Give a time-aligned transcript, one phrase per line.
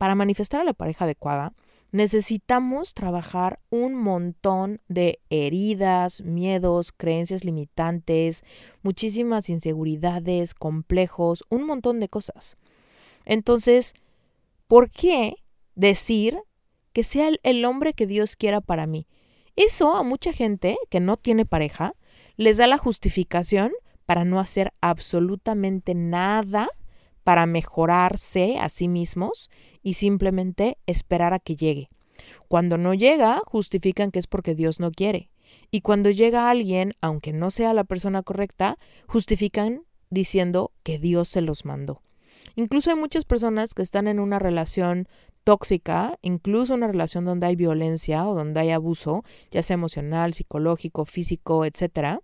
[0.00, 1.52] para manifestar a la pareja adecuada,
[1.92, 8.42] necesitamos trabajar un montón de heridas, miedos, creencias limitantes,
[8.82, 12.56] muchísimas inseguridades, complejos, un montón de cosas.
[13.26, 13.92] Entonces,
[14.68, 15.34] ¿por qué
[15.74, 16.38] decir
[16.94, 19.06] que sea el hombre que Dios quiera para mí?
[19.54, 21.92] Eso a mucha gente que no tiene pareja
[22.36, 23.70] les da la justificación
[24.06, 26.70] para no hacer absolutamente nada
[27.24, 29.50] para mejorarse a sí mismos
[29.82, 31.88] y simplemente esperar a que llegue.
[32.48, 35.30] Cuando no llega, justifican que es porque Dios no quiere.
[35.70, 41.40] Y cuando llega alguien, aunque no sea la persona correcta, justifican diciendo que Dios se
[41.40, 42.02] los mandó.
[42.56, 45.08] Incluso hay muchas personas que están en una relación
[45.44, 51.04] tóxica, incluso una relación donde hay violencia o donde hay abuso, ya sea emocional, psicológico,
[51.04, 52.18] físico, etc.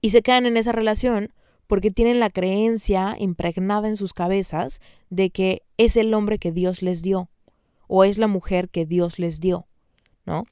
[0.00, 1.32] Y se quedan en esa relación
[1.68, 6.82] porque tienen la creencia impregnada en sus cabezas de que es el hombre que Dios
[6.82, 7.28] les dio
[7.86, 9.66] o es la mujer que Dios les dio,
[10.26, 10.44] ¿no?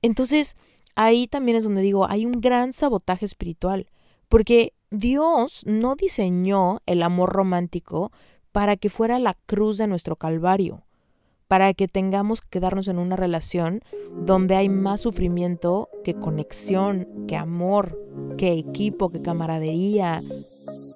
[0.00, 0.56] Entonces,
[0.94, 3.88] ahí también es donde digo, hay un gran sabotaje espiritual,
[4.28, 8.12] porque Dios no diseñó el amor romántico
[8.52, 10.84] para que fuera la cruz de nuestro calvario,
[11.48, 13.80] para que tengamos que quedarnos en una relación
[14.16, 17.98] donde hay más sufrimiento que conexión, que amor,
[18.38, 20.22] que equipo, que camaradería,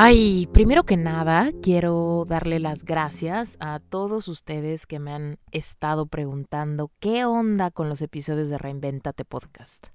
[0.00, 6.06] Ay, primero que nada, quiero darle las gracias a todos ustedes que me han estado
[6.06, 9.88] preguntando qué onda con los episodios de Reinventate Podcast.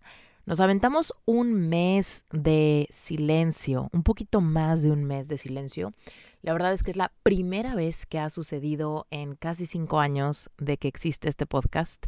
[0.45, 5.93] Nos aventamos un mes de silencio, un poquito más de un mes de silencio.
[6.41, 10.49] La verdad es que es la primera vez que ha sucedido en casi cinco años
[10.57, 12.07] de que existe este podcast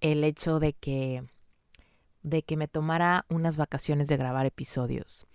[0.00, 1.22] el hecho de que
[2.26, 5.26] de que me tomara unas vacaciones de grabar episodios.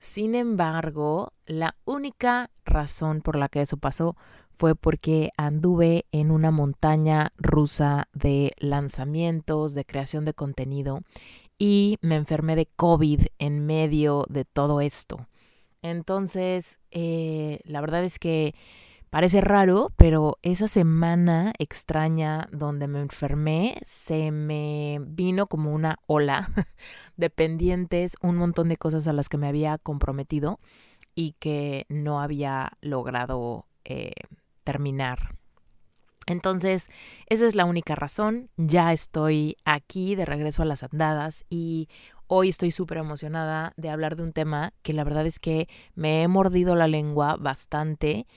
[0.00, 4.16] Sin embargo, la única razón por la que eso pasó
[4.50, 11.02] fue porque anduve en una montaña rusa de lanzamientos, de creación de contenido
[11.56, 15.28] y me enfermé de COVID en medio de todo esto.
[15.82, 18.56] Entonces, eh, la verdad es que
[19.10, 26.48] Parece raro, pero esa semana extraña donde me enfermé se me vino como una ola
[27.16, 30.60] de pendientes, un montón de cosas a las que me había comprometido
[31.16, 34.12] y que no había logrado eh,
[34.62, 35.34] terminar.
[36.26, 36.88] Entonces,
[37.26, 38.48] esa es la única razón.
[38.56, 41.88] Ya estoy aquí de regreso a las andadas y
[42.28, 46.22] hoy estoy súper emocionada de hablar de un tema que la verdad es que me
[46.22, 48.28] he mordido la lengua bastante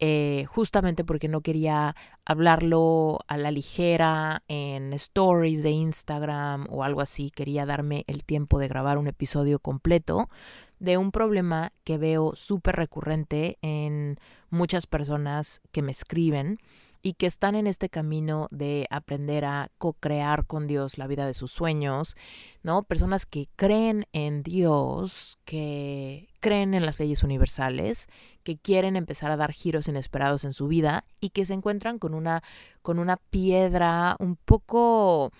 [0.00, 1.94] eh, justamente porque no quería
[2.24, 7.30] hablarlo a la ligera en stories de Instagram o algo así.
[7.30, 10.30] Quería darme el tiempo de grabar un episodio completo
[10.78, 14.16] de un problema que veo súper recurrente en
[14.48, 16.58] muchas personas que me escriben
[17.02, 21.34] y que están en este camino de aprender a co-crear con Dios la vida de
[21.34, 22.16] sus sueños,
[22.62, 22.82] ¿no?
[22.82, 28.08] Personas que creen en Dios, que creen en las leyes universales,
[28.42, 32.14] que quieren empezar a dar giros inesperados en su vida y que se encuentran con
[32.14, 32.42] una
[32.82, 35.32] con una piedra un poco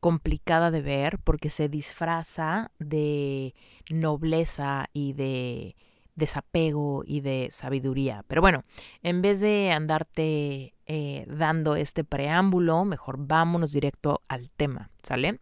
[0.00, 3.54] complicada de ver porque se disfraza de
[3.90, 5.76] nobleza y de
[6.14, 8.24] desapego y de sabiduría.
[8.28, 8.64] Pero bueno,
[9.02, 15.40] en vez de andarte eh, dando este preámbulo, mejor vámonos directo al tema, ¿sale?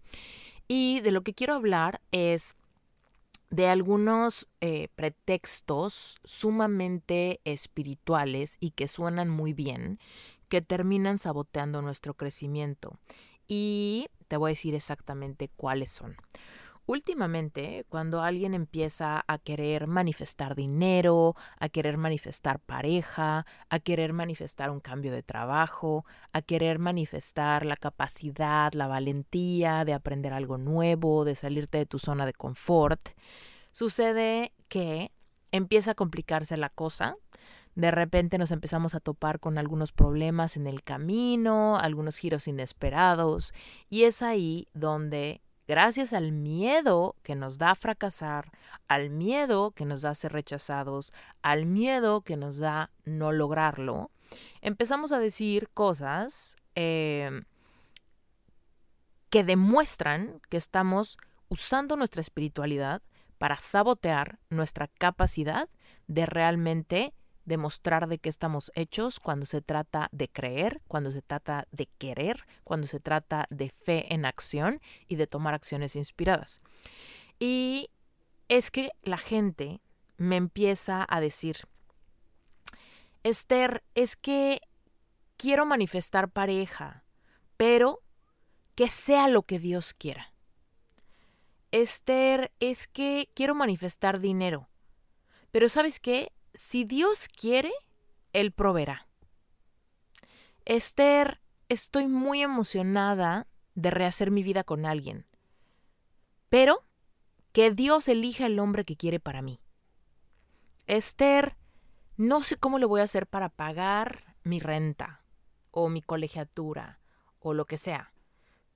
[0.68, 2.54] Y de lo que quiero hablar es
[3.50, 9.98] de algunos eh, pretextos sumamente espirituales y que suenan muy bien,
[10.48, 12.98] que terminan saboteando nuestro crecimiento.
[13.48, 16.16] Y te voy a decir exactamente cuáles son.
[16.90, 24.70] Últimamente, cuando alguien empieza a querer manifestar dinero, a querer manifestar pareja, a querer manifestar
[24.70, 31.24] un cambio de trabajo, a querer manifestar la capacidad, la valentía de aprender algo nuevo,
[31.24, 33.10] de salirte de tu zona de confort,
[33.70, 35.12] sucede que
[35.52, 37.14] empieza a complicarse la cosa.
[37.76, 43.54] De repente nos empezamos a topar con algunos problemas en el camino, algunos giros inesperados,
[43.88, 45.40] y es ahí donde,
[45.70, 48.50] gracias al miedo que nos da fracasar,
[48.88, 51.12] al miedo que nos da ser rechazados,
[51.42, 54.10] al miedo que nos da no lograrlo,
[54.62, 57.42] empezamos a decir cosas eh,
[59.28, 61.18] que demuestran que estamos
[61.48, 63.00] usando nuestra espiritualidad
[63.38, 65.68] para sabotear nuestra capacidad
[66.08, 67.14] de realmente
[67.50, 72.46] demostrar de qué estamos hechos cuando se trata de creer, cuando se trata de querer,
[72.64, 76.62] cuando se trata de fe en acción y de tomar acciones inspiradas.
[77.38, 77.90] Y
[78.48, 79.80] es que la gente
[80.16, 81.56] me empieza a decir,
[83.24, 84.62] Esther, es que
[85.36, 87.04] quiero manifestar pareja,
[87.56, 88.00] pero
[88.76, 90.32] que sea lo que Dios quiera.
[91.72, 94.68] Esther, es que quiero manifestar dinero.
[95.50, 96.32] Pero ¿sabes qué?
[96.54, 97.70] Si Dios quiere,
[98.32, 99.06] Él proveerá.
[100.64, 105.26] Esther, estoy muy emocionada de rehacer mi vida con alguien.
[106.48, 106.84] Pero
[107.52, 109.60] que Dios elija el hombre que quiere para mí.
[110.86, 111.56] Esther,
[112.16, 115.24] no sé cómo le voy a hacer para pagar mi renta
[115.70, 117.00] o mi colegiatura
[117.38, 118.12] o lo que sea,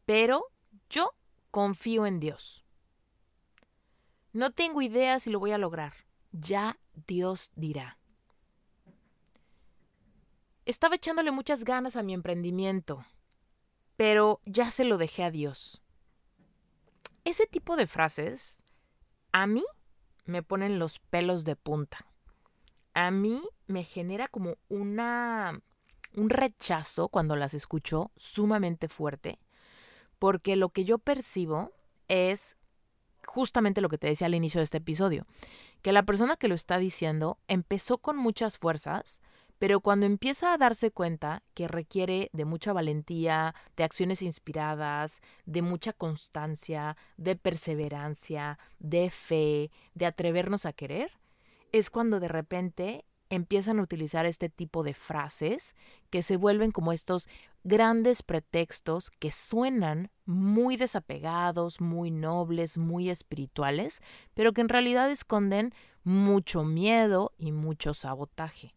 [0.07, 0.47] pero
[0.89, 1.15] yo
[1.51, 2.65] confío en Dios.
[4.33, 6.04] No tengo idea si lo voy a lograr.
[6.37, 6.77] Ya
[7.07, 7.97] Dios dirá.
[10.65, 13.07] Estaba echándole muchas ganas a mi emprendimiento,
[13.97, 15.81] pero ya se lo dejé a Dios.
[17.23, 18.65] Ese tipo de frases
[19.31, 19.63] a mí
[20.25, 22.05] me ponen los pelos de punta.
[22.95, 25.63] A mí me genera como una
[26.17, 29.39] un rechazo cuando las escucho sumamente fuerte,
[30.19, 31.71] porque lo que yo percibo
[32.09, 32.57] es
[33.27, 35.27] justamente lo que te decía al inicio de este episodio,
[35.83, 39.21] que la persona que lo está diciendo empezó con muchas fuerzas,
[39.59, 45.63] pero cuando empieza a darse cuenta que requiere de mucha valentía, de acciones inspiradas, de
[45.63, 51.13] mucha constancia, de perseverancia, de fe, de atrevernos a querer,
[51.73, 55.75] es cuando de repente empiezan a utilizar este tipo de frases
[56.11, 57.29] que se vuelven como estos
[57.65, 64.03] grandes pretextos que suenan muy desapegados, muy nobles, muy espirituales,
[64.35, 65.75] pero que en realidad esconden
[66.05, 68.75] mucho miedo y mucho sabotaje.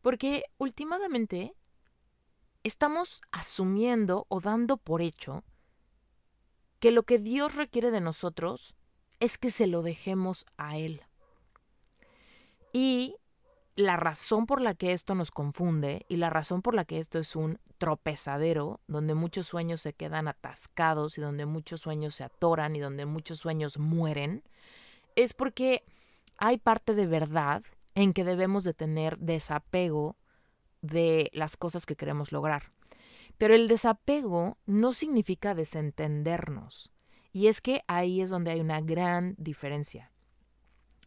[0.00, 1.54] Porque últimamente
[2.62, 5.44] estamos asumiendo o dando por hecho
[6.78, 8.74] que lo que Dios requiere de nosotros
[9.20, 11.02] es que se lo dejemos a Él.
[12.72, 13.16] Y
[13.74, 17.18] la razón por la que esto nos confunde y la razón por la que esto
[17.18, 22.76] es un tropezadero, donde muchos sueños se quedan atascados y donde muchos sueños se atoran
[22.76, 24.44] y donde muchos sueños mueren,
[25.16, 25.84] es porque
[26.38, 27.62] hay parte de verdad
[27.94, 30.16] en que debemos de tener desapego
[30.82, 32.72] de las cosas que queremos lograr.
[33.38, 36.92] Pero el desapego no significa desentendernos.
[37.32, 40.11] Y es que ahí es donde hay una gran diferencia.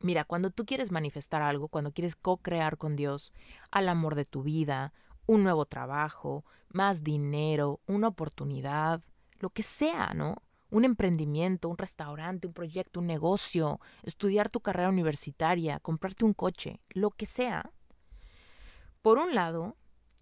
[0.01, 3.33] Mira, cuando tú quieres manifestar algo, cuando quieres co-crear con Dios
[3.71, 4.93] al amor de tu vida,
[5.25, 9.01] un nuevo trabajo, más dinero, una oportunidad,
[9.39, 10.35] lo que sea, ¿no?
[10.69, 16.81] Un emprendimiento, un restaurante, un proyecto, un negocio, estudiar tu carrera universitaria, comprarte un coche,
[16.89, 17.71] lo que sea.
[19.01, 19.77] Por un lado,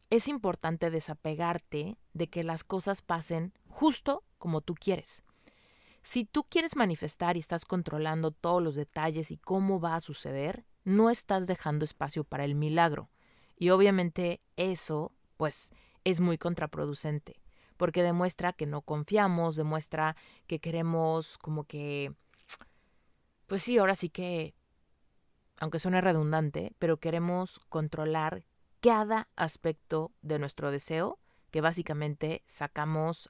[0.10, 5.24] es importante desapegarte de que las cosas pasen justo como tú quieres.
[6.04, 10.66] Si tú quieres manifestar y estás controlando todos los detalles y cómo va a suceder,
[10.84, 13.10] no estás dejando espacio para el milagro.
[13.58, 15.72] Y obviamente eso, pues,
[16.04, 17.42] es muy contraproducente,
[17.78, 22.14] porque demuestra que no confiamos, demuestra que queremos como que,
[23.48, 24.56] pues sí, ahora sí que,
[25.58, 28.44] aunque suene redundante, pero queremos controlar
[28.82, 31.18] cada aspecto de nuestro deseo,
[31.50, 33.30] que básicamente sacamos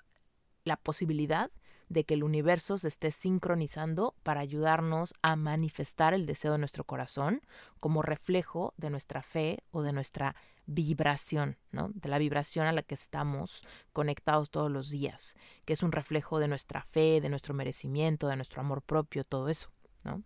[0.64, 1.52] la posibilidad
[1.94, 6.84] de que el universo se esté sincronizando para ayudarnos a manifestar el deseo de nuestro
[6.84, 7.42] corazón
[7.80, 10.36] como reflejo de nuestra fe o de nuestra
[10.66, 11.90] vibración, ¿no?
[11.94, 15.36] De la vibración a la que estamos conectados todos los días,
[15.66, 19.48] que es un reflejo de nuestra fe, de nuestro merecimiento, de nuestro amor propio, todo
[19.50, 19.70] eso,
[20.04, 20.24] ¿no?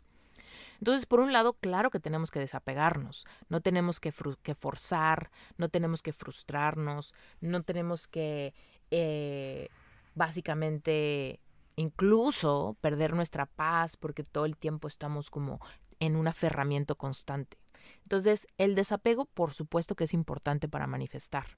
[0.79, 6.01] Entonces, por un lado, claro que tenemos que desapegarnos, no tenemos que, forzar, no tenemos
[6.01, 8.53] que frustrarnos, no tenemos que
[8.91, 9.69] eh,
[10.13, 11.41] básicamente
[11.77, 15.61] incluso perder nuestra paz porque todo el tiempo estamos como
[15.99, 17.57] en un aferramiento constante.
[18.03, 21.57] Entonces, el desapego, por supuesto que es importante para manifestar,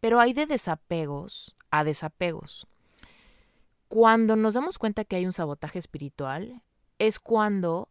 [0.00, 2.66] pero hay de desapegos a desapegos.
[3.88, 6.62] Cuando nos damos cuenta que hay un sabotaje espiritual,
[6.98, 7.88] es cuando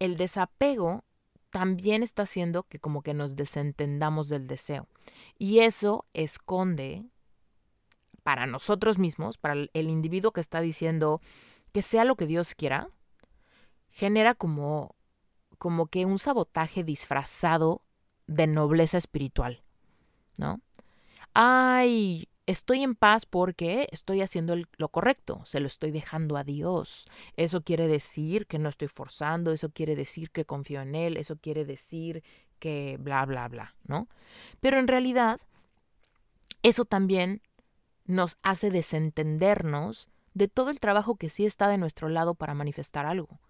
[0.00, 1.04] el desapego
[1.50, 4.88] también está haciendo que como que nos desentendamos del deseo.
[5.38, 7.04] Y eso esconde
[8.22, 11.20] para nosotros mismos, para el individuo que está diciendo
[11.72, 12.88] que sea lo que Dios quiera,
[13.90, 14.94] genera como,
[15.58, 17.82] como que un sabotaje disfrazado
[18.26, 19.62] de nobleza espiritual,
[20.38, 20.60] ¿no?
[21.34, 27.06] Ay, estoy en paz porque estoy haciendo lo correcto, se lo estoy dejando a Dios.
[27.36, 31.36] Eso quiere decir que no estoy forzando, eso quiere decir que confío en Él, eso
[31.36, 32.22] quiere decir
[32.58, 34.08] que bla, bla, bla, ¿no?
[34.60, 35.40] Pero en realidad,
[36.62, 37.42] eso también
[38.10, 43.06] nos hace desentendernos de todo el trabajo que sí está de nuestro lado para manifestar
[43.06, 43.40] algo.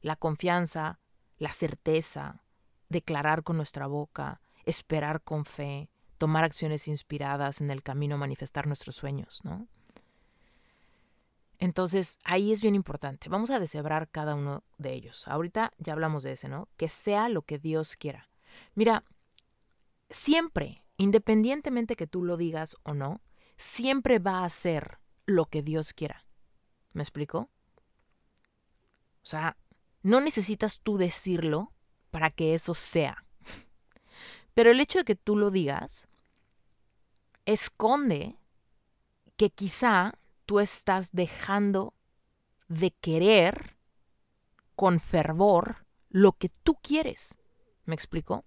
[0.00, 1.00] La confianza,
[1.38, 2.42] la certeza,
[2.88, 5.88] declarar con nuestra boca, esperar con fe,
[6.18, 9.68] tomar acciones inspiradas en el camino a manifestar nuestros sueños, ¿no?
[11.60, 13.28] Entonces, ahí es bien importante.
[13.28, 15.26] Vamos a deshebrar cada uno de ellos.
[15.26, 16.68] Ahorita ya hablamos de ese, ¿no?
[16.76, 18.28] Que sea lo que Dios quiera.
[18.76, 19.02] Mira,
[20.08, 23.20] siempre, independientemente que tú lo digas o no,
[23.58, 26.24] siempre va a ser lo que Dios quiera.
[26.92, 27.50] ¿Me explico?
[29.22, 29.58] O sea,
[30.02, 31.72] no necesitas tú decirlo
[32.10, 33.24] para que eso sea.
[34.54, 36.08] Pero el hecho de que tú lo digas
[37.44, 38.38] esconde
[39.36, 40.14] que quizá
[40.46, 41.94] tú estás dejando
[42.68, 43.76] de querer
[44.74, 47.36] con fervor lo que tú quieres.
[47.84, 48.44] ¿Me explico?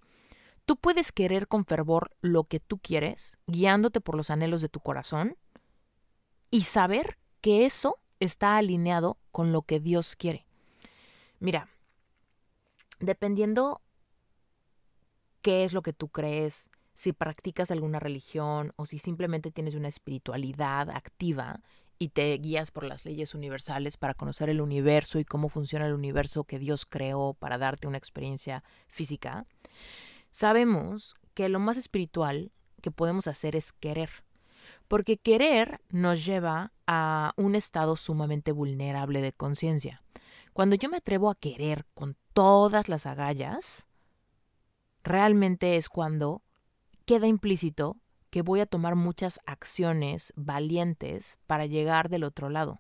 [0.72, 4.80] Tú puedes querer con fervor lo que tú quieres, guiándote por los anhelos de tu
[4.80, 5.36] corazón,
[6.50, 10.46] y saber que eso está alineado con lo que Dios quiere.
[11.42, 11.68] Mira,
[13.02, 13.82] dependiendo
[15.42, 19.90] qué es lo que tú crees, si practicas alguna religión o si simplemente tienes una
[19.90, 21.60] espiritualidad activa
[22.00, 25.94] y te guías por las leyes universales para conocer el universo y cómo funciona el
[25.94, 29.46] universo que Dios creó para darte una experiencia física,
[30.32, 34.10] sabemos que lo más espiritual que podemos hacer es querer.
[34.88, 40.02] Porque querer nos lleva a un estado sumamente vulnerable de conciencia.
[40.54, 43.88] Cuando yo me atrevo a querer con todas las agallas,
[45.04, 46.42] realmente es cuando
[47.06, 47.98] queda implícito
[48.30, 52.80] que voy a tomar muchas acciones valientes para llegar del otro lado.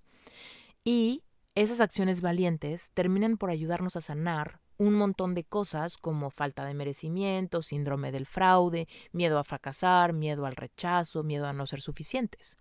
[0.83, 1.23] Y
[1.55, 6.73] esas acciones valientes terminan por ayudarnos a sanar un montón de cosas como falta de
[6.73, 12.57] merecimiento, síndrome del fraude, miedo a fracasar, miedo al rechazo, miedo a no ser suficientes.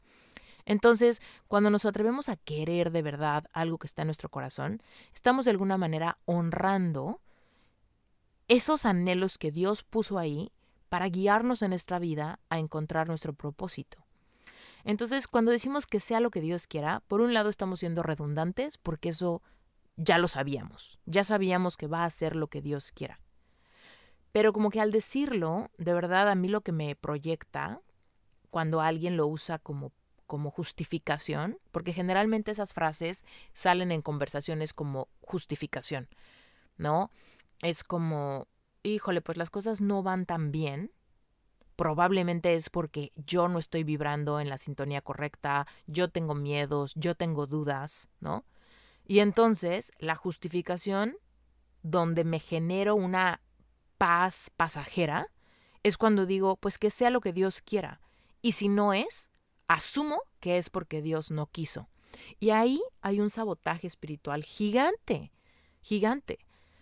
[0.66, 4.82] Entonces, cuando nos atrevemos a querer de verdad algo que está en nuestro corazón,
[5.14, 7.22] estamos de alguna manera honrando
[8.48, 10.52] esos anhelos que Dios puso ahí
[10.90, 14.04] para guiarnos en nuestra vida a encontrar nuestro propósito.
[14.84, 18.76] Entonces, cuando decimos que sea lo que Dios quiera, por un lado estamos siendo redundantes
[18.76, 19.40] porque eso
[20.00, 23.21] ya lo sabíamos, ya sabíamos que va a ser lo que Dios quiera.
[24.33, 27.80] Pero como que al decirlo, de verdad a mí lo que me proyecta
[28.50, 29.92] cuando alguien lo usa como
[30.26, 36.09] como justificación, porque generalmente esas frases salen en conversaciones como justificación,
[36.76, 37.11] ¿no?
[37.62, 38.49] es como,
[38.83, 40.92] híjole, pues las cosas no van tan bien.
[41.76, 47.14] Probablemente es porque yo no estoy vibrando en la sintonía correcta, yo tengo miedos, yo
[47.14, 48.45] tengo dudas, ¿no?
[49.11, 51.17] Y entonces la justificación
[51.83, 53.40] donde me genero una
[53.99, 55.26] paz pasajera
[55.83, 58.00] es cuando digo, pues que sea lo que Dios quiera.
[58.40, 59.33] Y si no es,
[59.67, 61.88] asumo que es porque Dios no quiso.
[62.38, 65.33] Y ahí hay un sabotaje espiritual gigante,
[65.83, 66.38] gigante.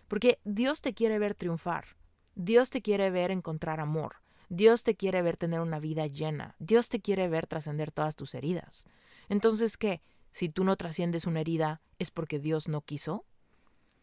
[0.07, 1.97] Porque Dios te quiere ver triunfar.
[2.35, 4.17] Dios te quiere ver encontrar amor.
[4.51, 6.57] Dios te quiere ver tener una vida llena.
[6.59, 8.85] Dios te quiere ver trascender todas tus heridas.
[9.31, 10.03] Entonces, ¿qué?
[10.33, 13.25] Si tú no trasciendes una herida, ¿es porque Dios no quiso?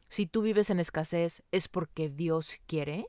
[0.08, 3.08] Si tú vives en escasez, ¿es porque Dios quiere?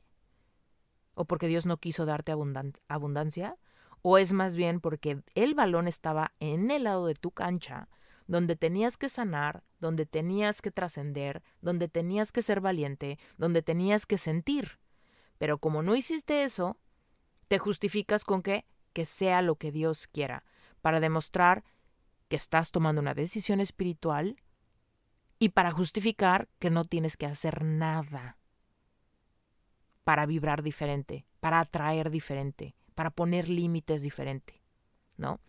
[1.13, 3.57] ¿O porque Dios no quiso darte abundancia?
[4.01, 7.89] ¿O es más bien porque el balón estaba en el lado de tu cancha
[8.27, 14.05] donde tenías que sanar, donde tenías que trascender, donde tenías que ser valiente, donde tenías
[14.05, 14.79] que sentir.
[15.37, 16.77] Pero como no hiciste eso,
[17.47, 18.65] te justificas con que
[18.97, 20.43] que sea lo que Dios quiera,
[20.81, 21.63] para demostrar
[22.27, 24.37] que estás tomando una decisión espiritual
[25.39, 28.37] y para justificar que no tienes que hacer nada
[30.03, 34.61] para vibrar diferente, para atraer diferente, para poner límites diferente,
[35.17, 35.39] ¿no?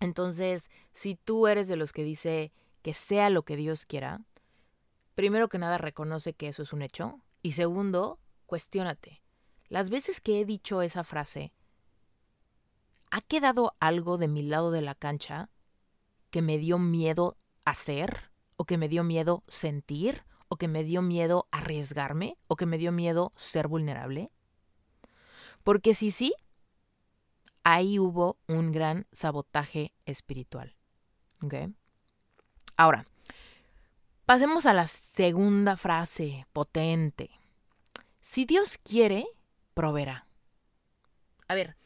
[0.00, 2.52] Entonces, si tú eres de los que dice
[2.82, 4.20] que sea lo que Dios quiera,
[5.14, 9.22] primero que nada reconoce que eso es un hecho y segundo, cuestiónate.
[9.68, 11.52] Las veces que he dicho esa frase,
[13.10, 15.50] ¿ha quedado algo de mi lado de la cancha
[16.30, 21.02] que me dio miedo hacer o que me dio miedo sentir ¿O que me dio
[21.02, 22.38] miedo arriesgarme?
[22.46, 24.30] ¿O que me dio miedo ser vulnerable?
[25.64, 26.34] Porque si sí,
[27.64, 30.76] ahí hubo un gran sabotaje espiritual.
[31.42, 31.54] ¿Ok?
[32.76, 33.06] Ahora,
[34.24, 37.30] pasemos a la segunda frase potente.
[38.20, 39.26] Si Dios quiere,
[39.74, 40.28] proveerá.
[41.48, 41.76] A ver,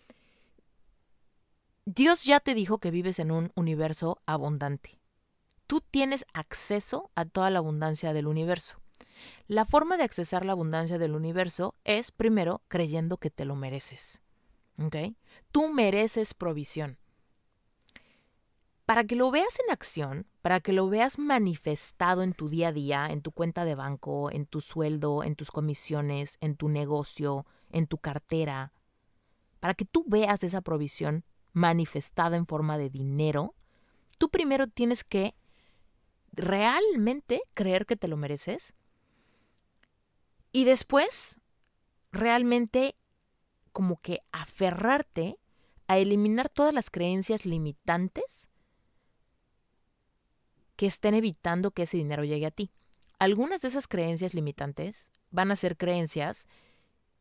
[1.93, 5.01] Dios ya te dijo que vives en un universo abundante.
[5.67, 8.79] Tú tienes acceso a toda la abundancia del universo.
[9.49, 14.23] La forma de accesar la abundancia del universo es primero creyendo que te lo mereces.
[14.81, 15.17] ¿Ok?
[15.51, 16.97] Tú mereces provisión.
[18.87, 22.73] Para que lo veas en acción, para que lo veas manifestado en tu día a
[22.73, 27.47] día, en tu cuenta de banco, en tu sueldo, en tus comisiones, en tu negocio,
[27.69, 28.73] en tu cartera,
[29.59, 33.54] para que tú veas esa provisión manifestada en forma de dinero,
[34.19, 35.35] tú primero tienes que
[36.33, 38.75] realmente creer que te lo mereces
[40.52, 41.40] y después
[42.12, 42.97] realmente
[43.73, 45.38] como que aferrarte
[45.87, 48.49] a eliminar todas las creencias limitantes
[50.76, 52.71] que estén evitando que ese dinero llegue a ti.
[53.19, 56.47] Algunas de esas creencias limitantes van a ser creencias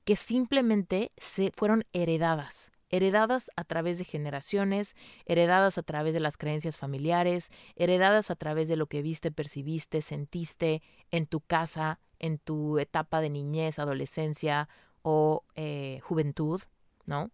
[0.06, 6.38] que simplemente se fueron heredadas, heredadas a través de generaciones, heredadas a través de las
[6.38, 10.82] creencias familiares, heredadas a través de lo que viste, percibiste, sentiste
[11.12, 14.68] en tu casa, en tu etapa de niñez, adolescencia
[15.02, 16.62] o eh, juventud,
[17.06, 17.32] ¿no?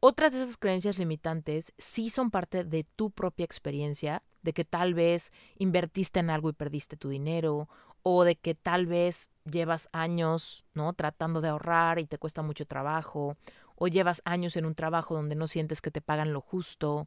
[0.00, 4.94] Otras de esas creencias limitantes sí son parte de tu propia experiencia, de que tal
[4.94, 7.68] vez invertiste en algo y perdiste tu dinero,
[8.08, 10.92] o de que tal vez llevas años, ¿no?
[10.92, 13.36] Tratando de ahorrar y te cuesta mucho trabajo,
[13.76, 17.06] o llevas años en un trabajo donde no sientes que te pagan lo justo,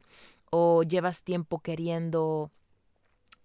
[0.50, 2.50] o llevas tiempo queriendo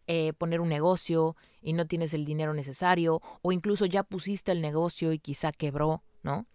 [0.08, 4.62] eh, poner un negocio y no tienes el dinero necesario, o incluso ya pusiste el
[4.62, 6.46] negocio y quizá quebró, ¿no?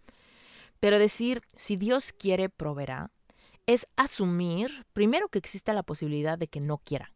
[0.79, 3.11] Pero decir, si Dios quiere, proveerá,
[3.65, 7.13] es asumir primero que existe la posibilidad de que no quiera,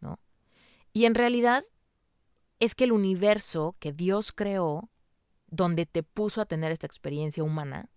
[0.00, 0.18] ¿no?
[0.92, 1.64] Y en realidad
[2.58, 4.90] es que el universo que Dios creó,
[5.46, 7.88] donde te puso a tener esta experiencia humana,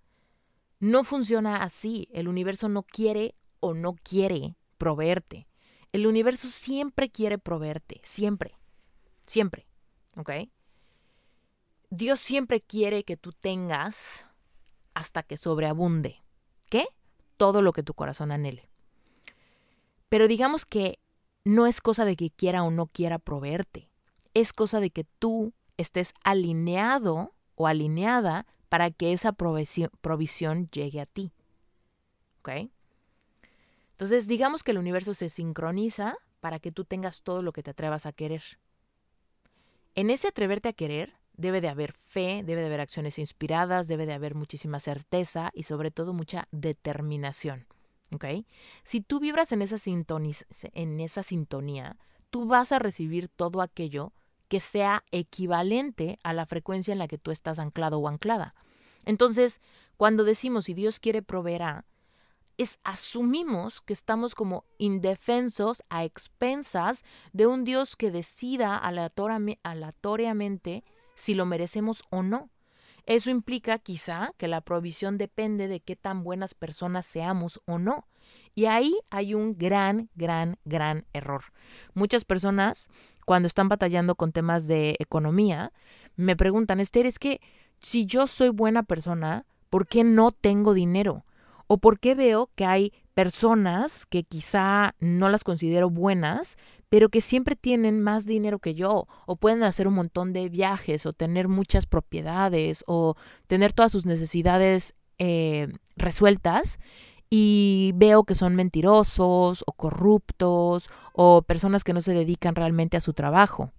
[0.83, 2.09] no funciona así.
[2.11, 5.47] El universo no quiere o no quiere proveerte.
[5.93, 8.57] El universo siempre quiere proveerte, siempre,
[9.25, 9.65] siempre,
[10.17, 10.31] ¿ok?
[11.89, 14.27] Dios siempre quiere que tú tengas
[14.93, 16.21] hasta que sobreabunde.
[16.69, 16.85] ¿Qué?
[17.37, 18.69] Todo lo que tu corazón anhele.
[20.09, 20.99] Pero digamos que
[21.45, 23.89] no es cosa de que quiera o no quiera proveerte.
[24.33, 31.05] Es cosa de que tú estés alineado o alineada para que esa provisión, llegue a
[31.05, 31.31] ti.
[32.39, 32.71] ¿Ok?
[33.91, 37.69] Entonces, digamos que el universo se sincroniza para que tú tengas todo lo que te
[37.69, 38.41] atrevas a querer.
[39.93, 44.07] En ese atreverte a querer, debe de haber fe, debe de haber acciones inspiradas, debe
[44.07, 47.67] de haber muchísima certeza y sobre todo mucha determinación.
[48.11, 48.25] ¿Ok?
[48.81, 51.95] Si tú vibras en esa, en esa sintonía,
[52.31, 54.13] tú vas a recibir todo aquello
[54.53, 58.53] que sea equivalente a la frecuencia en la que tú estás anclado o anclada.
[59.03, 59.61] Entonces,
[59.97, 61.85] cuando decimos si Dios quiere proveerá,
[62.59, 70.83] es asumimos que estamos como indefensos a expensas de un Dios que decida aleatoriamente
[71.15, 72.51] si lo merecemos o no.
[73.05, 78.07] Eso implica quizá que la provisión depende de qué tan buenas personas seamos o no.
[78.55, 81.43] Y ahí hay un gran, gran, gran error.
[81.93, 82.89] Muchas personas,
[83.25, 85.73] cuando están batallando con temas de economía,
[86.15, 87.41] me preguntan, Esther, es que
[87.81, 91.25] si yo soy buena persona, ¿por qué no tengo dinero?
[91.67, 96.57] ¿O por qué veo que hay personas que quizá no las considero buenas,
[96.93, 101.07] pero que siempre tienen más dinero que yo, o pueden hacer un montón de viajes,
[101.07, 103.15] o tener muchas propiedades, o
[103.47, 106.77] tener todas sus necesidades eh, resueltas,
[107.31, 113.01] y veo que son mentirosos, o corruptos, o personas que no se dedican realmente a
[113.01, 113.71] su trabajo.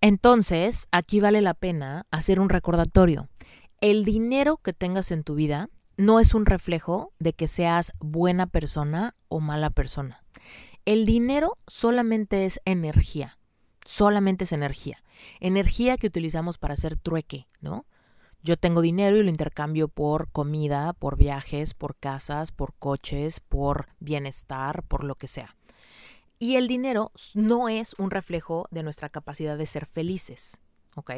[0.00, 3.28] Entonces, aquí vale la pena hacer un recordatorio.
[3.80, 8.46] El dinero que tengas en tu vida no es un reflejo de que seas buena
[8.46, 10.22] persona o mala persona.
[10.84, 13.38] El dinero solamente es energía,
[13.86, 15.02] solamente es energía.
[15.40, 17.86] Energía que utilizamos para hacer trueque, ¿no?
[18.42, 23.88] Yo tengo dinero y lo intercambio por comida, por viajes, por casas, por coches, por
[23.98, 25.56] bienestar, por lo que sea.
[26.38, 30.60] Y el dinero no es un reflejo de nuestra capacidad de ser felices,
[30.96, 31.12] ¿ok?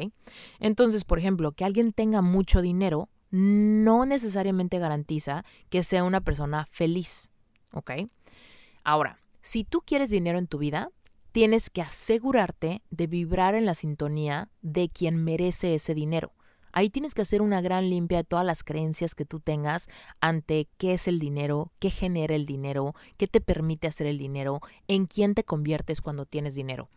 [0.61, 6.65] Entonces, por ejemplo, que alguien tenga mucho dinero no necesariamente garantiza que sea una persona
[6.71, 7.31] feliz,
[7.73, 7.91] ¿ok?
[8.85, 10.91] Ahora, si tú quieres dinero en tu vida,
[11.31, 16.33] tienes que asegurarte de vibrar en la sintonía de quien merece ese dinero.
[16.73, 19.87] Ahí tienes que hacer una gran limpia de todas las creencias que tú tengas
[20.19, 24.59] ante qué es el dinero, qué genera el dinero, qué te permite hacer el dinero,
[24.89, 26.89] en quién te conviertes cuando tienes dinero.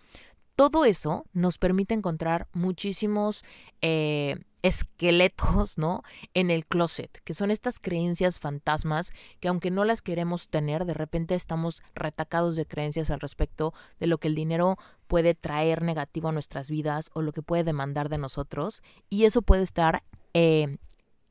[0.61, 3.45] Todo eso nos permite encontrar muchísimos
[3.81, 6.03] eh, esqueletos, ¿no?
[6.35, 10.93] En el closet, que son estas creencias fantasmas que aunque no las queremos tener, de
[10.93, 16.29] repente estamos retacados de creencias al respecto de lo que el dinero puede traer negativo
[16.29, 20.03] a nuestras vidas o lo que puede demandar de nosotros y eso puede estar
[20.35, 20.77] eh,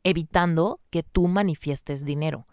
[0.03, 2.47] evitando que tú manifiestes dinero.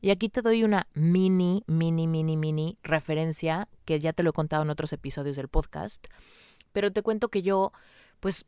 [0.00, 4.34] Y aquí te doy una mini, mini, mini, mini referencia que ya te lo he
[4.34, 6.06] contado en otros episodios del podcast,
[6.72, 7.72] pero te cuento que yo,
[8.20, 8.46] pues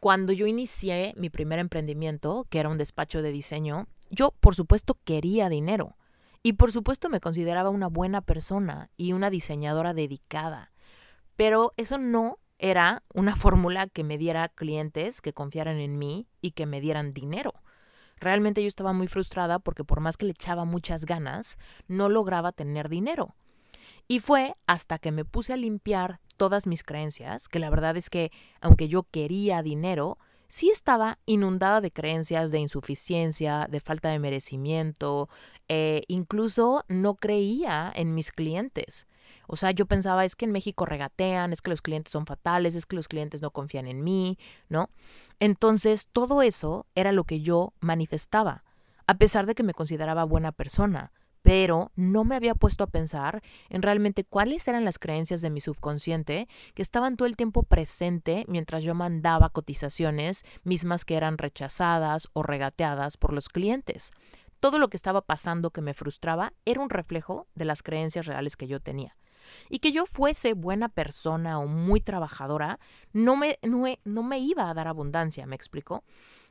[0.00, 4.98] cuando yo inicié mi primer emprendimiento, que era un despacho de diseño, yo por supuesto
[5.04, 5.96] quería dinero.
[6.42, 10.72] Y por supuesto me consideraba una buena persona y una diseñadora dedicada.
[11.36, 16.50] Pero eso no era una fórmula que me diera clientes que confiaran en mí y
[16.50, 17.54] que me dieran dinero.
[18.20, 22.52] Realmente yo estaba muy frustrada porque por más que le echaba muchas ganas, no lograba
[22.52, 23.34] tener dinero.
[24.08, 28.10] Y fue hasta que me puse a limpiar todas mis creencias, que la verdad es
[28.10, 34.18] que, aunque yo quería dinero, sí estaba inundada de creencias de insuficiencia, de falta de
[34.18, 35.28] merecimiento,
[35.68, 39.06] eh, incluso no creía en mis clientes.
[39.46, 42.74] O sea, yo pensaba, es que en México regatean, es que los clientes son fatales,
[42.74, 44.90] es que los clientes no confían en mí, ¿no?
[45.40, 48.64] Entonces, todo eso era lo que yo manifestaba,
[49.06, 51.12] a pesar de que me consideraba buena persona
[51.44, 55.60] pero no me había puesto a pensar en realmente cuáles eran las creencias de mi
[55.60, 62.30] subconsciente que estaban todo el tiempo presente mientras yo mandaba cotizaciones mismas que eran rechazadas
[62.32, 64.10] o regateadas por los clientes.
[64.58, 68.56] Todo lo que estaba pasando que me frustraba era un reflejo de las creencias reales
[68.56, 69.14] que yo tenía.
[69.68, 72.78] Y que yo fuese buena persona o muy trabajadora
[73.12, 76.04] no me, no, me iba a dar abundancia, ¿me explico?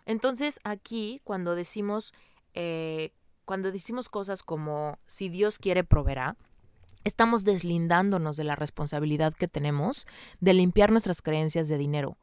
[0.06, 2.14] Entonces aquí cuando decimos
[2.54, 3.12] eh,
[3.46, 6.38] cuando decimos cosas como si Dios quiere proveerá,
[7.04, 10.08] estamos deslindándonos de la responsabilidad que tenemos
[10.40, 12.18] de limpiar nuestras creencias de dinero.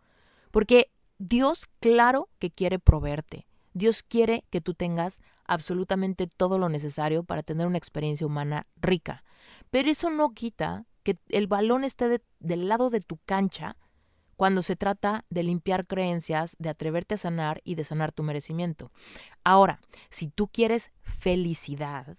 [0.51, 3.47] Porque Dios claro que quiere proveerte.
[3.73, 9.23] Dios quiere que tú tengas absolutamente todo lo necesario para tener una experiencia humana rica.
[9.71, 13.77] Pero eso no quita que el balón esté del lado de tu cancha
[14.37, 18.91] cuando se trata de limpiar creencias, de atreverte a sanar y de sanar tu merecimiento.
[19.45, 22.17] Ahora, si tú quieres felicidad,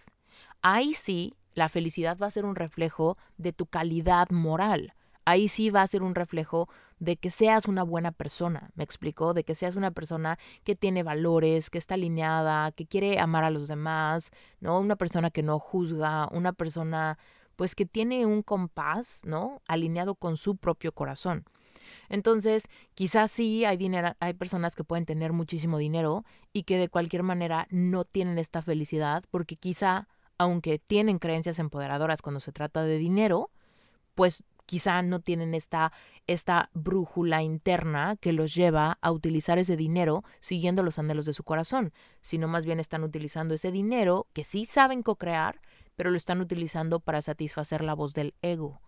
[0.61, 4.93] ahí sí la felicidad va a ser un reflejo de tu calidad moral.
[5.25, 6.67] Ahí sí va a ser un reflejo
[6.99, 11.03] de que seas una buena persona, me explico, de que seas una persona que tiene
[11.03, 14.79] valores, que está alineada, que quiere amar a los demás, ¿no?
[14.79, 17.17] Una persona que no juzga, una persona
[17.55, 19.61] pues que tiene un compás, ¿no?
[19.67, 21.45] alineado con su propio corazón.
[22.09, 26.89] Entonces, quizás sí hay dinero, hay personas que pueden tener muchísimo dinero y que de
[26.89, 32.83] cualquier manera no tienen esta felicidad porque quizá, aunque tienen creencias empoderadoras cuando se trata
[32.83, 33.51] de dinero,
[34.15, 35.91] pues quizá no tienen esta,
[36.27, 41.43] esta brújula interna que los lleva a utilizar ese dinero siguiendo los anhelos de su
[41.43, 45.59] corazón, sino más bien están utilizando ese dinero que sí saben co-crear,
[46.01, 48.81] pero lo están utilizando para satisfacer la voz del ego.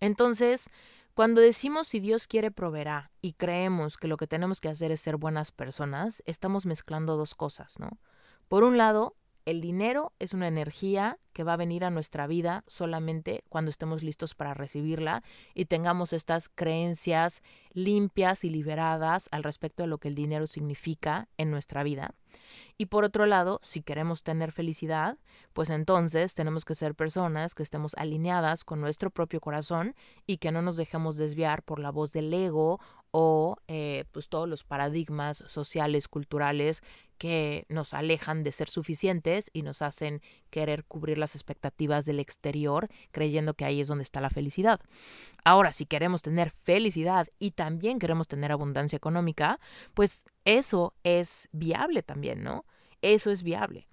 [0.00, 0.68] Entonces,
[1.14, 5.00] cuando decimos si Dios quiere proveerá y creemos que lo que tenemos que hacer es
[5.00, 8.00] ser buenas personas, estamos mezclando dos cosas, ¿no?
[8.48, 9.14] Por un lado,
[9.46, 14.02] el dinero es una energía que va a venir a nuestra vida solamente cuando estemos
[14.02, 15.22] listos para recibirla
[15.54, 21.28] y tengamos estas creencias limpias y liberadas al respecto de lo que el dinero significa
[21.36, 22.12] en nuestra vida.
[22.80, 25.18] Y por otro lado, si queremos tener felicidad,
[25.52, 29.94] pues entonces tenemos que ser personas que estemos alineadas con nuestro propio corazón
[30.26, 32.80] y que no nos dejemos desviar por la voz del ego
[33.12, 36.82] o eh, pues todos los paradigmas sociales, culturales
[37.18, 42.88] que nos alejan de ser suficientes y nos hacen querer cubrir las expectativas del exterior
[43.10, 44.80] creyendo que ahí es donde está la felicidad.
[45.44, 49.60] Ahora, si queremos tener felicidad y también queremos tener abundancia económica,
[49.92, 52.64] pues eso es viable también, ¿no?
[53.02, 53.86] Eso es viable.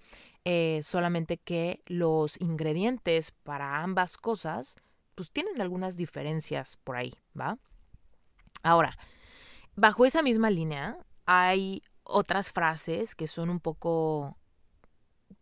[0.46, 4.76] Eh, solamente que los ingredientes para ambas cosas,
[5.16, 7.58] pues tienen algunas diferencias por ahí, ¿va?
[8.64, 8.98] Ahora,
[9.76, 14.38] bajo esa misma línea, hay otras frases que son un poco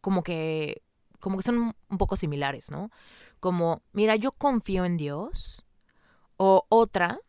[0.01, 0.83] como que
[1.19, 2.91] como que son un poco similares, ¿no?
[3.39, 5.65] Como, mira, yo confío en Dios.
[6.37, 7.19] O otra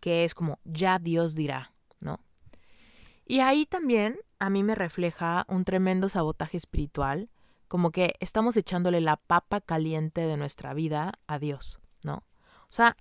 [0.00, 2.20] que es como, ya Dios dirá, ¿no?
[3.26, 7.30] Y ahí también a mí me refleja un tremendo sabotaje espiritual,
[7.68, 12.22] como que estamos echándole la papa caliente de nuestra vida a Dios, ¿no?
[12.68, 12.96] O sea,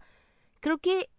[0.60, 1.10] creo que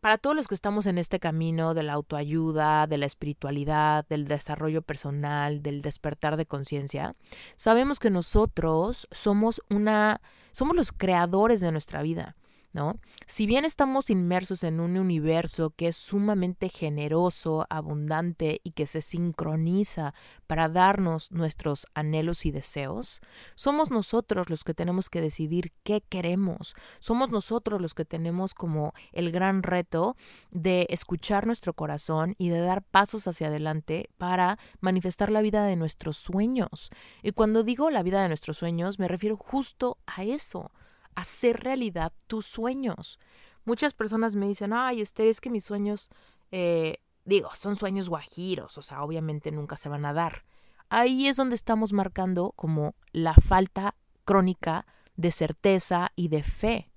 [0.00, 4.26] para todos los que estamos en este camino de la autoayuda, de la espiritualidad, del
[4.26, 7.12] desarrollo personal, del despertar de conciencia,
[7.56, 10.20] sabemos que nosotros somos una
[10.52, 12.36] somos los creadores de nuestra vida.
[12.72, 12.98] ¿No?
[13.26, 19.00] Si bien estamos inmersos en un universo que es sumamente generoso, abundante y que se
[19.00, 20.14] sincroniza
[20.46, 23.20] para darnos nuestros anhelos y deseos,
[23.54, 26.74] somos nosotros los que tenemos que decidir qué queremos.
[27.00, 30.16] Somos nosotros los que tenemos como el gran reto
[30.50, 35.76] de escuchar nuestro corazón y de dar pasos hacia adelante para manifestar la vida de
[35.76, 36.90] nuestros sueños.
[37.22, 40.70] Y cuando digo la vida de nuestros sueños, me refiero justo a eso
[41.14, 43.18] hacer realidad tus sueños.
[43.64, 46.08] Muchas personas me dicen, ay, Esther, es que mis sueños,
[46.50, 50.44] eh, digo, son sueños guajiros, o sea, obviamente nunca se van a dar.
[50.88, 53.94] Ahí es donde estamos marcando como la falta
[54.24, 56.90] crónica de certeza y de fe.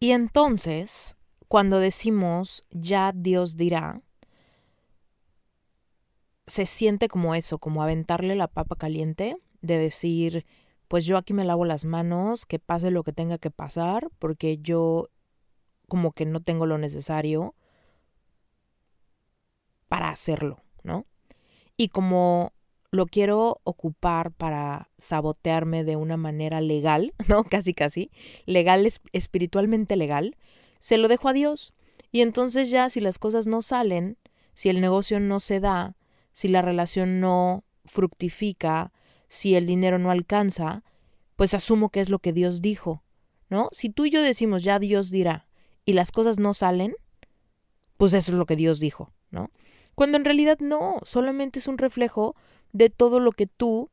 [0.00, 1.16] Y entonces,
[1.48, 4.02] cuando decimos ya Dios dirá,
[6.46, 10.44] se siente como eso, como aventarle la papa caliente, de decir,
[10.94, 14.58] pues yo aquí me lavo las manos, que pase lo que tenga que pasar, porque
[14.58, 15.08] yo
[15.88, 17.56] como que no tengo lo necesario
[19.88, 21.04] para hacerlo, ¿no?
[21.76, 22.52] Y como
[22.92, 27.42] lo quiero ocupar para sabotearme de una manera legal, ¿no?
[27.42, 28.12] Casi, casi,
[28.46, 30.36] legal, espiritualmente legal,
[30.78, 31.74] se lo dejo a Dios.
[32.12, 34.16] Y entonces ya si las cosas no salen,
[34.52, 35.96] si el negocio no se da,
[36.30, 38.92] si la relación no fructifica,
[39.28, 40.82] si el dinero no alcanza,
[41.36, 43.02] pues asumo que es lo que Dios dijo,
[43.48, 43.68] ¿no?
[43.72, 45.46] Si tú y yo decimos ya Dios dirá
[45.84, 46.94] y las cosas no salen,
[47.96, 49.50] pues eso es lo que Dios dijo, ¿no?
[49.94, 52.34] Cuando en realidad no, solamente es un reflejo
[52.72, 53.90] de todo lo que tú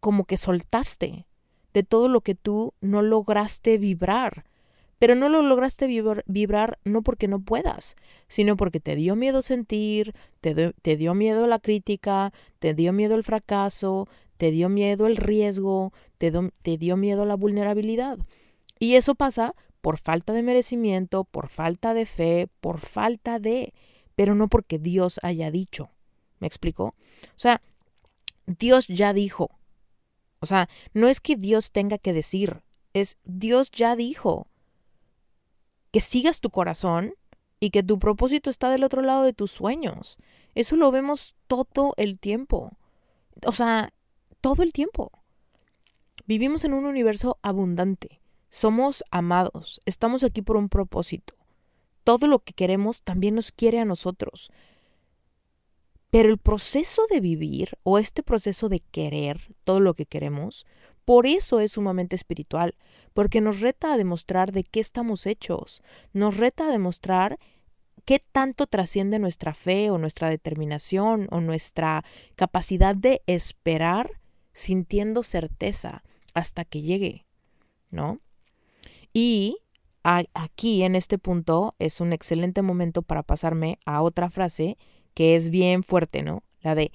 [0.00, 1.26] como que soltaste,
[1.72, 4.44] de todo lo que tú no lograste vibrar,
[4.98, 5.86] pero no lo lograste
[6.26, 7.94] vibrar, no porque no puedas,
[8.26, 13.22] sino porque te dio miedo sentir, te, dio miedo la crítica, te dio miedo el
[13.22, 16.32] fracaso, te dio miedo el riesgo, te,
[16.62, 18.18] te dio miedo la vulnerabilidad.
[18.80, 23.72] Y eso pasa por falta de merecimiento, por falta de fe, por falta de,
[24.16, 25.90] pero no porque Dios haya dicho.
[26.40, 26.84] ¿Me explico?
[26.84, 27.62] O sea,
[28.46, 29.50] Dios ya dijo.
[30.40, 32.62] O sea, no es que Dios tenga que decir,
[32.94, 34.47] es Dios ya dijo
[35.98, 37.14] que sigas tu corazón
[37.58, 40.16] y que tu propósito está del otro lado de tus sueños.
[40.54, 42.70] Eso lo vemos todo el tiempo.
[43.44, 43.92] O sea,
[44.40, 45.10] todo el tiempo.
[46.24, 48.20] Vivimos en un universo abundante.
[48.48, 49.80] Somos amados.
[49.86, 51.34] Estamos aquí por un propósito.
[52.04, 54.52] Todo lo que queremos también nos quiere a nosotros.
[56.10, 60.64] Pero el proceso de vivir o este proceso de querer todo lo que queremos
[61.08, 62.74] por eso es sumamente espiritual,
[63.14, 67.38] porque nos reta a demostrar de qué estamos hechos, nos reta a demostrar
[68.04, 74.20] qué tanto trasciende nuestra fe o nuestra determinación o nuestra capacidad de esperar
[74.52, 77.24] sintiendo certeza hasta que llegue,
[77.90, 78.20] ¿no?
[79.14, 79.56] Y
[80.02, 84.76] aquí en este punto es un excelente momento para pasarme a otra frase
[85.14, 86.42] que es bien fuerte, ¿no?
[86.60, 86.92] La de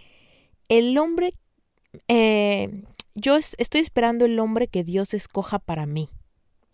[0.70, 1.34] el hombre
[2.08, 2.84] eh,
[3.16, 6.10] yo estoy esperando el hombre que Dios escoja para mí,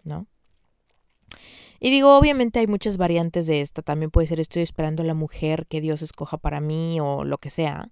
[0.04, 0.28] ¿no?
[1.80, 3.82] Y digo, obviamente hay muchas variantes de esta.
[3.82, 7.38] También puede ser estoy esperando a la mujer que Dios escoja para mí o lo
[7.38, 7.90] que sea.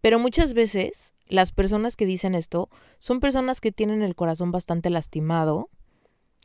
[0.00, 4.90] Pero muchas veces las personas que dicen esto son personas que tienen el corazón bastante
[4.90, 5.70] lastimado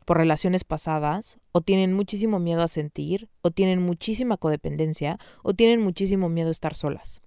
[0.05, 5.79] por relaciones pasadas, o tienen muchísimo miedo a sentir, o tienen muchísima codependencia, o tienen
[5.81, 7.21] muchísimo miedo a estar solas.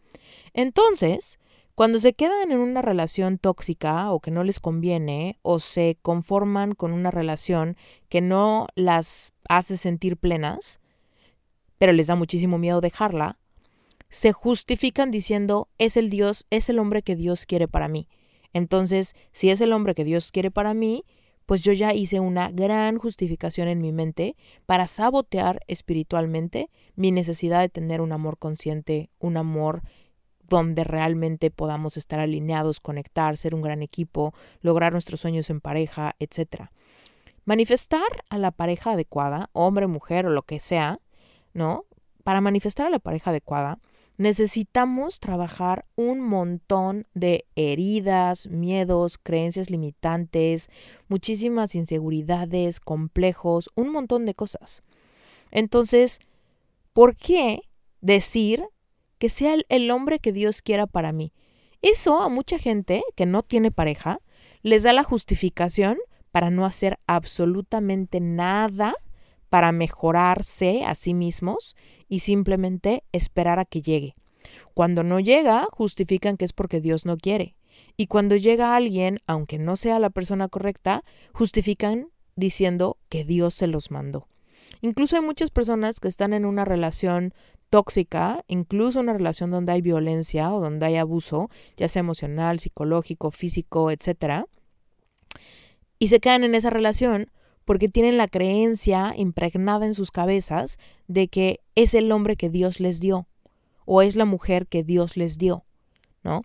[0.54, 1.38] Entonces,
[1.74, 6.74] cuando se quedan en una relación tóxica o que no les conviene o se conforman
[6.74, 7.76] con una relación
[8.08, 10.80] que no las hace sentir plenas,
[11.78, 13.38] pero les da muchísimo miedo dejarla,
[14.08, 18.08] se justifican diciendo es el Dios, es el hombre que Dios quiere para mí.
[18.52, 21.04] Entonces, si es el hombre que Dios quiere para mí,
[21.46, 27.60] pues yo ya hice una gran justificación en mi mente para sabotear espiritualmente mi necesidad
[27.60, 29.82] de tener un amor consciente, un amor
[30.48, 36.14] donde realmente podamos estar alineados, conectar, ser un gran equipo, lograr nuestros sueños en pareja,
[36.18, 36.70] etc.
[37.44, 41.00] Manifestar a la pareja adecuada, hombre, mujer o lo que sea,
[41.52, 41.84] ¿no?
[42.22, 43.78] Para manifestar a la pareja adecuada,
[44.16, 50.70] necesitamos trabajar un montón de heridas, miedos, creencias limitantes,
[51.08, 54.82] muchísimas inseguridades, complejos, un montón de cosas.
[55.50, 56.20] Entonces,
[56.92, 57.60] ¿por qué
[58.00, 58.64] decir
[59.18, 61.32] que sea el hombre que Dios quiera para mí.
[61.82, 64.20] Eso a mucha gente que no tiene pareja
[64.62, 65.98] les da la justificación
[66.30, 68.94] para no hacer absolutamente nada
[69.50, 71.76] para mejorarse a sí mismos
[72.08, 74.16] y simplemente esperar a que llegue.
[74.74, 77.54] Cuando no llega, justifican que es porque Dios no quiere.
[77.96, 83.66] Y cuando llega alguien, aunque no sea la persona correcta, justifican diciendo que Dios se
[83.66, 84.26] los mandó.
[84.80, 87.32] Incluso hay muchas personas que están en una relación
[87.74, 93.32] tóxica, incluso una relación donde hay violencia o donde hay abuso, ya sea emocional, psicológico,
[93.32, 94.44] físico, etc.
[95.98, 97.32] Y se quedan en esa relación
[97.64, 102.78] porque tienen la creencia impregnada en sus cabezas de que es el hombre que Dios
[102.78, 103.26] les dio
[103.86, 105.64] o es la mujer que Dios les dio,
[106.22, 106.42] ¿no?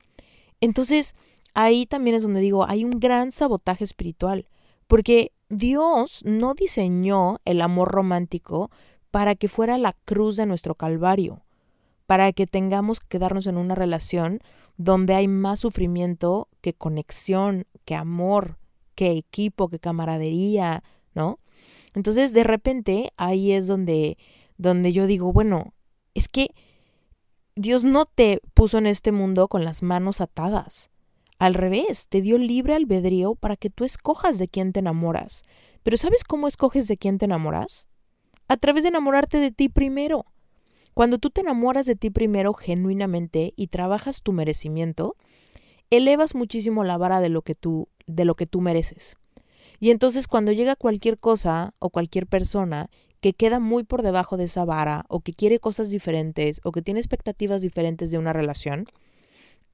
[0.61, 1.13] Entonces,
[1.53, 4.47] ahí también es donde digo, hay un gran sabotaje espiritual,
[4.87, 8.71] porque Dios no diseñó el amor romántico
[9.11, 11.43] para que fuera la cruz de nuestro calvario,
[12.05, 14.39] para que tengamos que quedarnos en una relación
[14.77, 18.57] donde hay más sufrimiento que conexión, que amor,
[18.95, 21.39] que equipo, que camaradería, ¿no?
[21.93, 24.17] Entonces, de repente, ahí es donde,
[24.57, 25.73] donde yo digo, bueno,
[26.13, 26.47] es que
[27.55, 30.91] Dios no te puso en este mundo con las manos atadas.
[31.39, 35.43] Al revés, te dio libre albedrío para que tú escojas de quién te enamoras.
[35.83, 37.88] Pero ¿sabes cómo escoges de quién te enamoras?
[38.49, 40.25] A través de enamorarte de ti primero.
[40.95, 45.15] Cuando tú te enamoras de ti primero genuinamente y trabajas tu merecimiento,
[45.91, 49.17] elevas muchísimo la vara de lo que tú de lo que tú mereces.
[49.79, 52.89] Y entonces cuando llega cualquier cosa o cualquier persona
[53.21, 56.81] que queda muy por debajo de esa vara o que quiere cosas diferentes o que
[56.81, 58.87] tiene expectativas diferentes de una relación,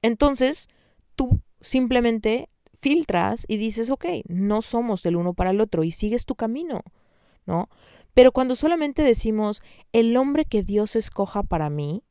[0.02, 0.68] entonces
[1.14, 6.26] tú simplemente filtras y dices, ok, no somos del uno para el otro y sigues
[6.26, 6.82] tu camino,
[7.46, 7.70] ¿no?
[8.16, 12.02] Pero cuando solamente decimos, el hombre que Dios escoja para mí,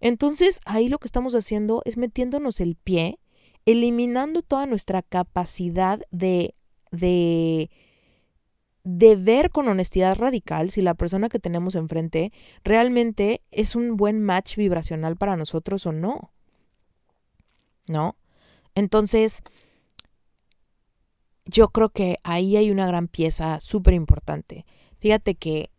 [0.00, 3.18] entonces ahí lo que estamos haciendo es metiéndonos el pie,
[3.66, 6.54] eliminando toda nuestra capacidad de
[6.90, 7.70] de,
[8.84, 12.32] de ver con honestidad radical si la persona que tenemos enfrente
[12.64, 16.32] realmente es un buen match vibracional para nosotros o no.
[17.86, 18.16] ¿No?
[18.74, 19.42] Entonces,
[21.44, 24.64] yo creo que ahí hay una gran pieza súper importante.
[25.00, 25.70] Fíjate que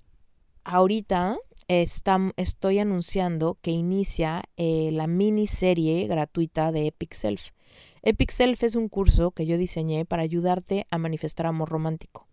[0.63, 7.49] ahorita estoy anunciando que inicia eh, la miniserie gratuita de Epic Self.
[8.01, 12.27] Epic Self es un curso que yo diseñé para ayudarte a manifestar amor romántico.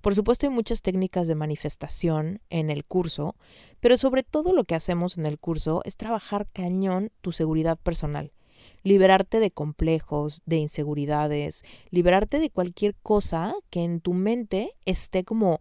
[0.00, 3.36] Por supuesto hay muchas técnicas de manifestación en el curso,
[3.78, 8.32] pero sobre todo lo que hacemos en el curso es trabajar cañón tu seguridad personal,
[8.82, 15.60] liberarte de complejos, de inseguridades, liberarte de cualquier cosa que en tu mente esté como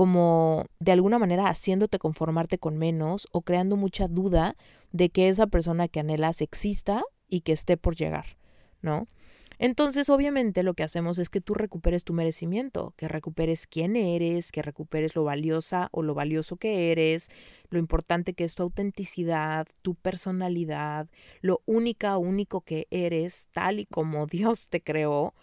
[0.00, 4.56] como de alguna manera haciéndote conformarte con menos o creando mucha duda
[4.92, 8.38] de que esa persona que anhelas exista y que esté por llegar.
[8.80, 9.08] ¿no?
[9.58, 14.52] Entonces, obviamente, lo que hacemos es que tú recuperes tu merecimiento, que recuperes quién eres,
[14.52, 17.28] que recuperes lo valiosa o lo valioso que eres,
[17.68, 21.10] lo importante que es tu autenticidad, tu personalidad,
[21.42, 25.34] lo única, único que eres, tal y como Dios te creó,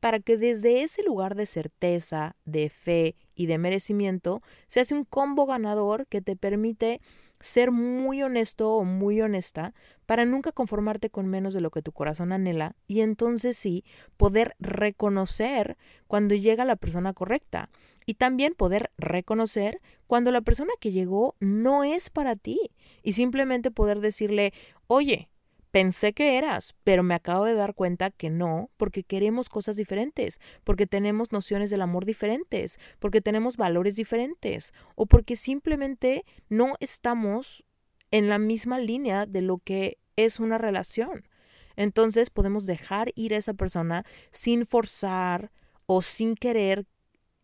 [0.00, 5.04] para que desde ese lugar de certeza, de fe y de merecimiento se hace un
[5.04, 7.00] combo ganador que te permite
[7.38, 9.74] ser muy honesto o muy honesta
[10.06, 13.84] para nunca conformarte con menos de lo que tu corazón anhela y entonces sí
[14.16, 17.68] poder reconocer cuando llega la persona correcta
[18.06, 22.70] y también poder reconocer cuando la persona que llegó no es para ti
[23.02, 24.52] y simplemente poder decirle,
[24.86, 25.28] oye,
[25.76, 30.40] Pensé que eras, pero me acabo de dar cuenta que no, porque queremos cosas diferentes,
[30.64, 37.62] porque tenemos nociones del amor diferentes, porque tenemos valores diferentes, o porque simplemente no estamos
[38.10, 41.28] en la misma línea de lo que es una relación.
[41.76, 45.52] Entonces podemos dejar ir a esa persona sin forzar
[45.84, 46.86] o sin querer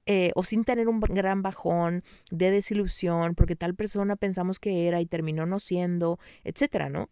[0.07, 5.03] eh, o sin tener un gran bajón de desilusión porque tal persona pensamos que era
[5.03, 7.11] y terminó no siendo, etcétera, ¿no?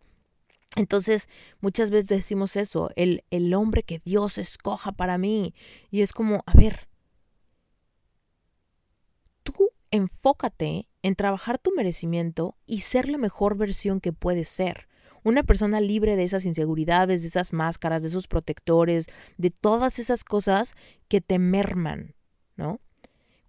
[0.76, 1.28] Entonces,
[1.61, 5.54] muchas veces decimos eso, el, el hombre que Dios escoja para mí.
[5.90, 6.88] Y es como, a ver,
[9.42, 14.88] tú enfócate en trabajar tu merecimiento y ser la mejor versión que puedes ser.
[15.22, 20.24] Una persona libre de esas inseguridades, de esas máscaras, de esos protectores, de todas esas
[20.24, 20.74] cosas
[21.09, 22.14] que te merman,
[22.57, 22.80] ¿no?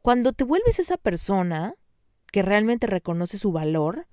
[0.02, 1.76] Cuando te vuelves esa persona
[2.32, 4.08] que realmente reconoce su valor,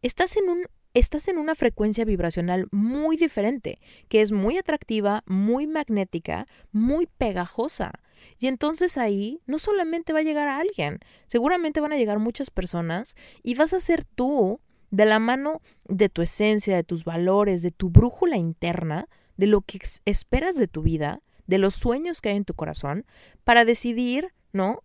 [0.00, 5.66] estás en un estás en una frecuencia vibracional muy diferente, que es muy atractiva, muy
[5.66, 7.92] magnética, muy pegajosa.
[8.38, 12.50] Y entonces ahí no solamente va a llegar a alguien, seguramente van a llegar muchas
[12.50, 17.62] personas y vas a ser tú de la mano de tu esencia, de tus valores,
[17.62, 22.28] de tu brújula interna, de lo que esperas de tu vida, de los sueños que
[22.28, 23.06] hay en tu corazón
[23.42, 24.82] para decidir, ¿no?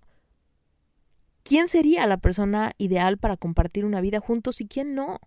[1.44, 5.20] ¿Quién sería la persona ideal para compartir una vida juntos y quién no?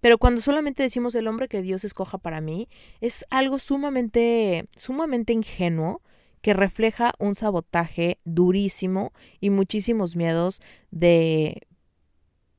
[0.00, 2.68] Pero cuando solamente decimos el hombre que Dios escoja para mí,
[3.00, 6.02] es algo sumamente, sumamente ingenuo
[6.40, 11.66] que refleja un sabotaje durísimo y muchísimos miedos de,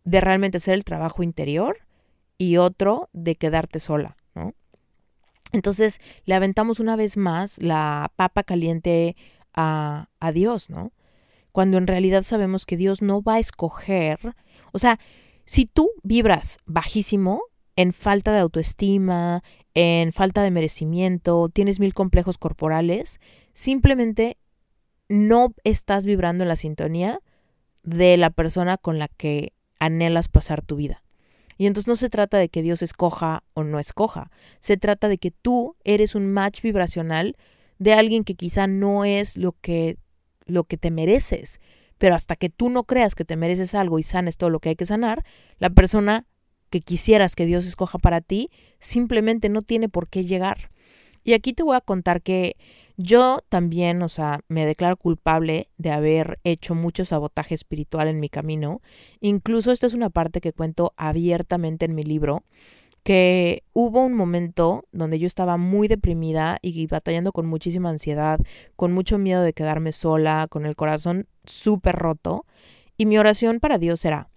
[0.04, 1.80] de realmente hacer el trabajo interior
[2.38, 4.54] y otro de quedarte sola, ¿no?
[5.52, 9.16] Entonces le aventamos una vez más la papa caliente
[9.54, 10.92] a, a Dios, ¿no?
[11.52, 14.36] Cuando en realidad sabemos que Dios no va a escoger,
[14.72, 15.00] o sea,
[15.46, 17.42] si tú vibras bajísimo,
[17.76, 23.20] en falta de autoestima, en falta de merecimiento, tienes mil complejos corporales,
[23.54, 24.38] simplemente
[25.10, 27.20] no estás vibrando en la sintonía
[27.84, 31.04] de la persona con la que anhelas pasar tu vida.
[31.58, 35.18] Y entonces no se trata de que Dios escoja o no escoja, se trata de
[35.18, 37.36] que tú eres un match vibracional
[37.78, 39.98] de alguien que quizá no es lo que
[40.46, 41.62] lo que te mereces,
[42.02, 44.70] pero hasta que tú no creas que te mereces algo y sanes todo lo que
[44.70, 45.24] hay que sanar,
[45.60, 46.26] la persona
[46.72, 48.50] que quisieras que Dios escoja para ti
[48.80, 50.72] simplemente no tiene por qué llegar.
[51.24, 52.58] Y aquí te voy a contar que
[52.98, 58.30] yo también, o sea, me declaro culpable de haber hecho mucho sabotaje espiritual en mi
[58.30, 58.82] camino.
[59.20, 62.46] Incluso esta es una parte que cuento abiertamente en mi libro,
[63.04, 68.40] que hubo un momento donde yo estaba muy deprimida y batallando con muchísima ansiedad,
[68.76, 72.46] con mucho miedo de quedarme sola, con el corazón súper roto.
[72.98, 74.30] Y mi oración para Dios era,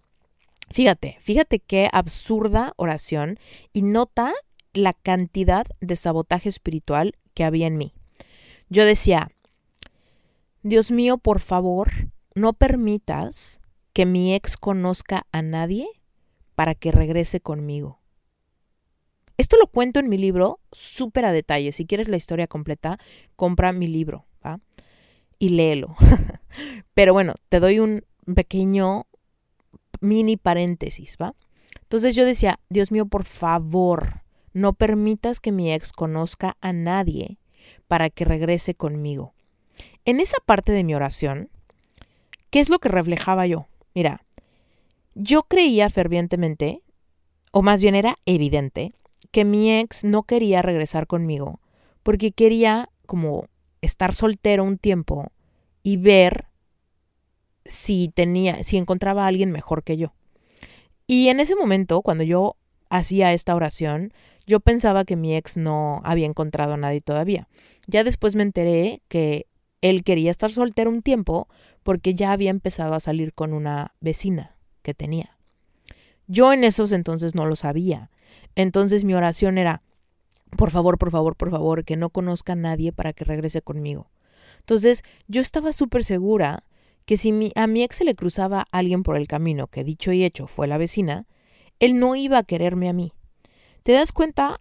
[0.70, 3.38] fíjate, fíjate qué absurda oración
[3.72, 4.32] y nota
[4.72, 7.92] la cantidad de sabotaje espiritual que había en mí.
[8.70, 9.30] Yo decía,
[10.62, 11.90] Dios mío, por favor,
[12.34, 13.60] no permitas
[13.92, 15.86] que mi ex conozca a nadie
[16.54, 18.00] para que regrese conmigo.
[19.36, 21.72] Esto lo cuento en mi libro súper a detalle.
[21.72, 22.98] Si quieres la historia completa,
[23.36, 24.60] compra mi libro ¿va?
[25.38, 25.96] y léelo.
[26.94, 28.04] Pero bueno, te doy un
[28.34, 29.06] pequeño
[30.00, 31.34] mini paréntesis, ¿va?
[31.82, 34.22] Entonces yo decía, Dios mío, por favor,
[34.52, 37.38] no permitas que mi ex conozca a nadie
[37.88, 39.34] para que regrese conmigo.
[40.04, 41.50] En esa parte de mi oración,
[42.50, 43.66] ¿qué es lo que reflejaba yo?
[43.94, 44.24] Mira,
[45.14, 46.82] yo creía fervientemente,
[47.52, 48.92] o más bien era evidente,
[49.34, 51.58] que mi ex no quería regresar conmigo
[52.04, 53.48] porque quería como
[53.80, 55.32] estar soltero un tiempo
[55.82, 56.46] y ver
[57.64, 60.14] si tenía si encontraba a alguien mejor que yo.
[61.08, 62.54] Y en ese momento, cuando yo
[62.90, 64.12] hacía esta oración,
[64.46, 67.48] yo pensaba que mi ex no había encontrado a nadie todavía.
[67.88, 69.48] Ya después me enteré que
[69.80, 71.48] él quería estar soltero un tiempo
[71.82, 75.36] porque ya había empezado a salir con una vecina que tenía.
[76.28, 78.12] Yo en esos entonces no lo sabía.
[78.56, 79.82] Entonces mi oración era,
[80.56, 84.10] por favor, por favor, por favor, que no conozca a nadie para que regrese conmigo.
[84.60, 86.64] Entonces yo estaba súper segura
[87.04, 90.24] que si a mi ex se le cruzaba alguien por el camino, que dicho y
[90.24, 91.26] hecho fue la vecina,
[91.80, 93.12] él no iba a quererme a mí.
[93.82, 94.58] ¿Te das cuenta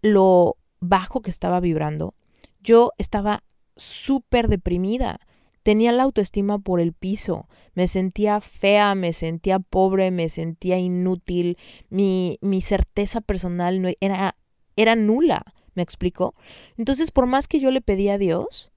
[0.00, 2.14] lo bajo que estaba vibrando?
[2.60, 3.42] Yo estaba
[3.76, 5.20] súper deprimida.
[5.62, 11.56] Tenía la autoestima por el piso, me sentía fea, me sentía pobre, me sentía inútil,
[11.88, 14.36] mi, mi certeza personal no, era,
[14.76, 15.42] era nula,
[15.74, 16.34] ¿me explico?
[16.76, 18.72] Entonces, por más que yo le pedía a Dios,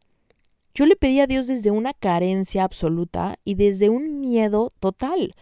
[0.75, 5.33] yo le pedía a Dios desde una carencia absoluta y desde un miedo total.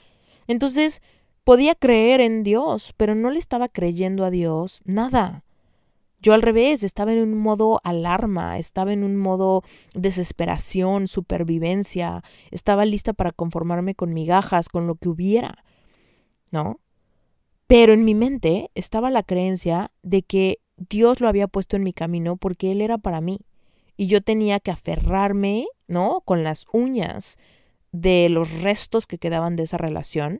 [0.47, 1.01] Entonces,
[1.43, 5.43] podía creer en Dios, pero no le estaba creyendo a Dios nada.
[6.23, 9.61] Yo al revés, estaba en un modo alarma, estaba en un modo
[9.93, 15.65] desesperación, supervivencia, estaba lista para conformarme con migajas, con lo que hubiera,
[16.49, 16.79] ¿no?
[17.67, 21.91] Pero en mi mente estaba la creencia de que Dios lo había puesto en mi
[21.91, 23.41] camino porque Él era para mí
[23.97, 26.21] y yo tenía que aferrarme, ¿no?
[26.21, 27.37] Con las uñas
[27.91, 30.39] de los restos que quedaban de esa relación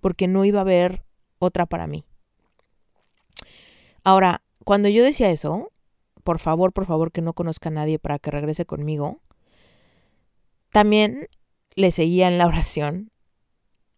[0.00, 1.04] porque no iba a haber
[1.38, 2.04] otra para mí.
[4.02, 5.70] Ahora, cuando yo decía eso,
[6.24, 9.20] por favor, por favor, que no conozca a nadie para que regrese conmigo,
[10.70, 11.28] también
[11.74, 13.10] le seguía en la oración,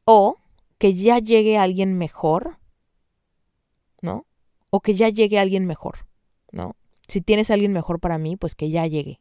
[0.05, 0.37] o
[0.79, 2.59] que ya llegue alguien mejor,
[4.01, 4.27] ¿no?
[4.71, 6.07] O que ya llegue alguien mejor,
[6.51, 6.77] ¿no?
[7.07, 9.21] Si tienes alguien mejor para mí, pues que ya llegue.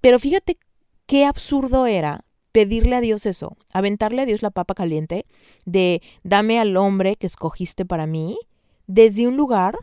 [0.00, 0.58] Pero fíjate
[1.06, 5.26] qué absurdo era pedirle a Dios eso, aventarle a Dios la papa caliente
[5.64, 8.38] de dame al hombre que escogiste para mí,
[8.86, 9.76] desde un lugar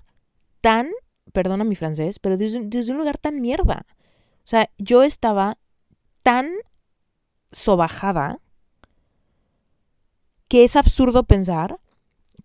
[0.64, 0.90] tan,
[1.34, 3.86] perdona mi francés, pero desde, un lugar tan mierda.
[4.38, 5.58] O sea, yo estaba
[6.24, 6.50] tan
[7.52, 8.40] sobajada
[10.48, 11.82] que es absurdo pensar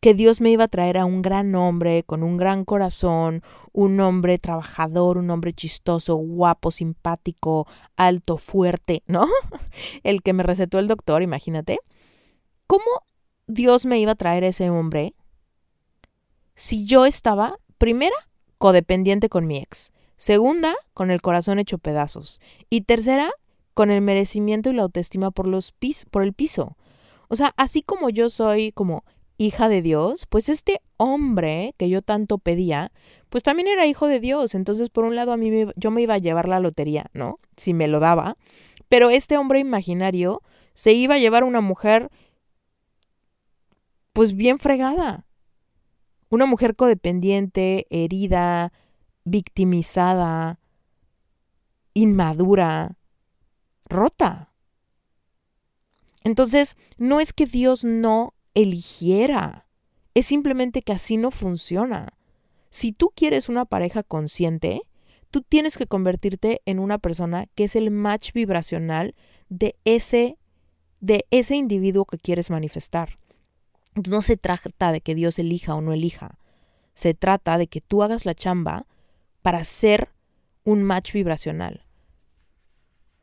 [0.01, 3.43] que Dios me iba a traer a un gran hombre, con un gran corazón,
[3.73, 9.29] un hombre trabajador, un hombre chistoso, guapo, simpático, alto, fuerte, ¿no?
[10.03, 11.79] El que me recetó el doctor, imagínate.
[12.67, 12.85] ¿Cómo
[13.47, 15.15] Dios me iba a traer a ese hombre
[16.57, 18.17] si yo estaba, primera,
[18.59, 23.31] codependiente con mi ex, segunda, con el corazón hecho pedazos, y tercera,
[23.75, 26.77] con el merecimiento y la autoestima por, los pis por el piso?
[27.29, 29.05] O sea, así como yo soy como
[29.39, 32.91] hija de Dios, pues este hombre que yo tanto pedía,
[33.29, 34.55] pues también era hijo de Dios.
[34.55, 37.39] Entonces, por un lado, a mí me, yo me iba a llevar la lotería, ¿no?
[37.57, 38.37] Si me lo daba.
[38.89, 40.43] Pero este hombre imaginario
[40.75, 42.11] se iba a llevar una mujer,
[44.13, 45.28] pues bien fregada.
[46.31, 48.73] Una mujer codependiente, herida,
[49.25, 50.59] victimizada,
[51.95, 52.97] inmadura,
[53.87, 54.53] rota.
[56.25, 59.67] Entonces, no es que Dios no eligiera.
[60.15, 62.09] Es simplemente que así no funciona.
[62.71, 64.83] Si tú quieres una pareja consciente,
[65.31, 69.15] tú tienes que convertirte en una persona que es el match vibracional
[69.49, 70.39] de ese
[71.01, 73.19] de ese individuo que quieres manifestar.
[73.95, 76.39] No se trata de que Dios elija o no elija.
[76.95, 78.87] Se trata de que tú hagas la chamba
[79.43, 80.11] para ser
[80.65, 81.85] un match vibracional.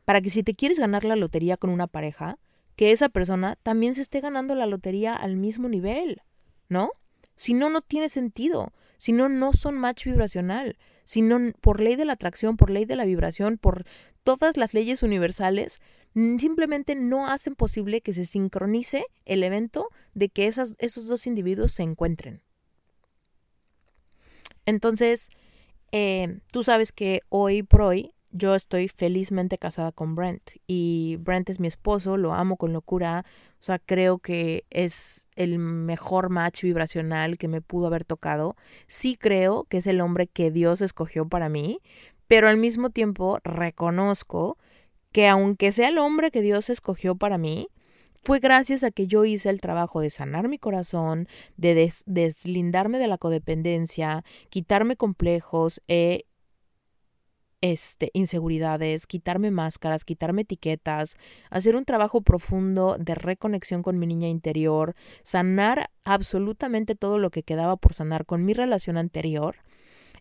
[0.05, 2.37] Para que si te quieres ganar la lotería con una pareja,
[2.75, 6.21] que esa persona también se esté ganando la lotería al mismo nivel,
[6.67, 6.91] ¿no?
[7.35, 8.73] Si no, no tiene sentido.
[8.97, 10.77] Si no, no son match vibracional.
[11.03, 13.85] Si no, por ley de la atracción, por ley de la vibración, por
[14.25, 15.81] todas las leyes universales,
[16.13, 21.71] simplemente no hacen posible que se sincronice el evento de que esas, esos dos individuos
[21.71, 22.41] se encuentren.
[24.65, 25.29] Entonces,
[25.91, 31.49] eh, tú sabes que hoy por hoy yo estoy felizmente casada con Brent y Brent
[31.49, 33.23] es mi esposo, lo amo con locura,
[33.61, 38.55] o sea, creo que es el mejor match vibracional que me pudo haber tocado.
[38.87, 41.79] Sí creo que es el hombre que Dios escogió para mí,
[42.27, 44.57] pero al mismo tiempo reconozco
[45.11, 47.69] que aunque sea el hombre que Dios escogió para mí,
[48.23, 53.07] fue gracias a que yo hice el trabajo de sanar mi corazón, de deslindarme de
[53.07, 56.25] la codependencia, quitarme complejos e
[57.61, 61.17] este, inseguridades, quitarme máscaras, quitarme etiquetas,
[61.49, 67.43] hacer un trabajo profundo de reconexión con mi niña interior, sanar absolutamente todo lo que
[67.43, 69.57] quedaba por sanar con mi relación anterior.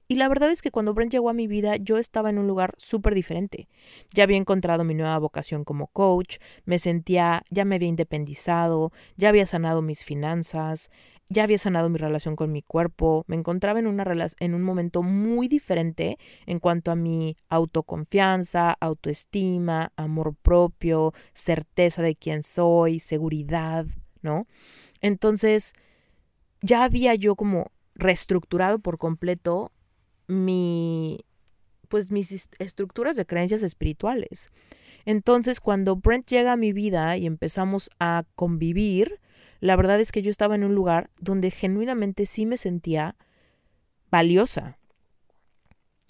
[0.06, 2.46] Y la verdad es que cuando Brent llegó a mi vida yo estaba en un
[2.46, 3.68] lugar súper diferente.
[4.12, 9.30] Ya había encontrado mi nueva vocación como coach, me sentía, ya me había independizado, ya
[9.30, 10.90] había sanado mis finanzas,
[11.28, 14.04] ya había sanado mi relación con mi cuerpo, me encontraba en, una
[14.38, 22.14] en un momento muy diferente en cuanto a mi autoconfianza, autoestima, amor propio, certeza de
[22.14, 23.86] quién soy, seguridad,
[24.20, 24.46] ¿no?
[25.00, 25.72] Entonces,
[26.60, 29.72] ya había yo como reestructurado por completo
[30.26, 31.24] mi
[31.88, 34.48] pues mis estructuras de creencias espirituales.
[35.04, 39.20] Entonces, cuando Brent llega a mi vida y empezamos a convivir,
[39.60, 43.16] la verdad es que yo estaba en un lugar donde genuinamente sí me sentía
[44.10, 44.78] valiosa.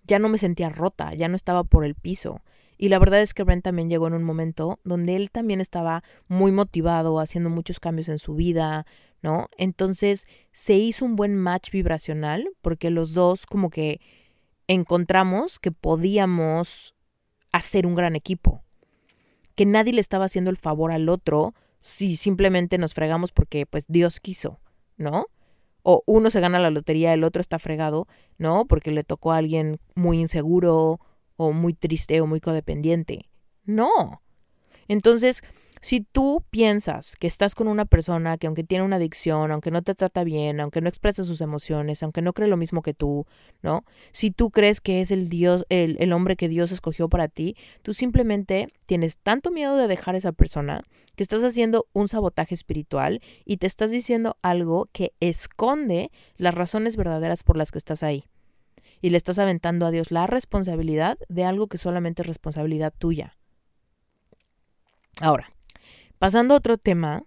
[0.07, 2.43] Ya no me sentía rota, ya no estaba por el piso.
[2.77, 6.03] Y la verdad es que Brent también llegó en un momento donde él también estaba
[6.29, 8.87] muy motivado, haciendo muchos cambios en su vida,
[9.25, 9.49] ¿no?
[9.57, 14.03] Entonces se hizo un buen match vibracional porque los dos como que
[14.69, 16.95] encontramos que podíamos
[17.51, 18.63] hacer un gran equipo,
[19.55, 23.87] que nadie le estaba haciendo el favor al otro, si simplemente nos fregamos porque pues
[23.89, 24.61] Dios quiso,
[24.99, 25.25] ¿no?
[25.83, 28.07] O uno se gana la lotería, el otro está fregado,
[28.37, 28.67] ¿no?
[28.67, 31.01] Porque le tocó a alguien muy inseguro
[31.37, 33.31] o muy triste o muy codependiente.
[33.65, 34.21] No.
[34.87, 35.41] Entonces,
[35.85, 39.83] si tú piensas que estás con una persona que aunque tiene una adicción, aunque no
[39.83, 43.27] te trata bien, aunque no expresa sus emociones, aunque no cree lo mismo que tú,
[43.61, 43.85] ¿no?
[44.11, 47.55] Si tú crees que es el Dios, el, el hombre que Dios escogió para ti,
[47.83, 50.85] tú simplemente tienes tanto miedo de dejar a esa persona
[51.17, 56.97] que estás haciendo un sabotaje espiritual y te estás diciendo algo que esconde las razones
[56.97, 58.25] verdaderas por las que estás ahí.
[59.03, 63.37] Y le estás aventando a Dios la responsabilidad de algo que solamente es responsabilidad tuya.
[65.21, 65.54] Ahora,
[66.25, 67.23] Pasando a otro tema,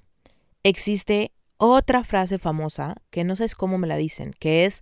[0.64, 4.82] existe otra frase famosa que no sabes cómo me la dicen, que es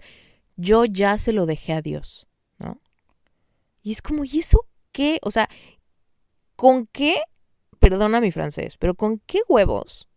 [0.56, 2.26] yo ya se lo dejé a Dios,
[2.58, 2.80] ¿no?
[3.84, 5.20] Y es como, ¿y eso qué?
[5.22, 5.50] O sea,
[6.56, 7.16] ¿con qué?
[7.78, 10.08] Perdona mi francés, pero ¿con qué huevos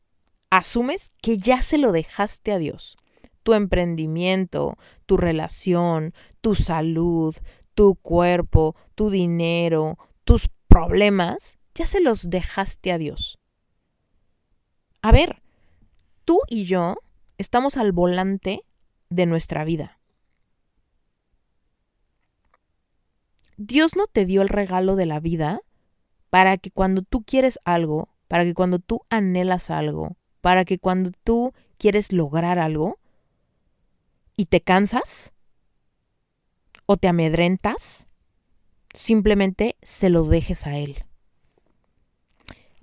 [0.48, 2.96] asumes que ya se lo dejaste a Dios?
[3.42, 7.34] Tu emprendimiento, tu relación, tu salud,
[7.74, 13.40] tu cuerpo, tu dinero, tus problemas, ya se los dejaste a Dios.
[15.00, 15.42] A ver,
[16.24, 16.96] tú y yo
[17.38, 18.64] estamos al volante
[19.10, 19.98] de nuestra vida.
[23.56, 25.60] Dios no te dio el regalo de la vida
[26.30, 31.10] para que cuando tú quieres algo, para que cuando tú anhelas algo, para que cuando
[31.24, 32.98] tú quieres lograr algo
[34.36, 35.32] y te cansas
[36.86, 38.06] o te amedrentas,
[38.94, 41.04] simplemente se lo dejes a Él.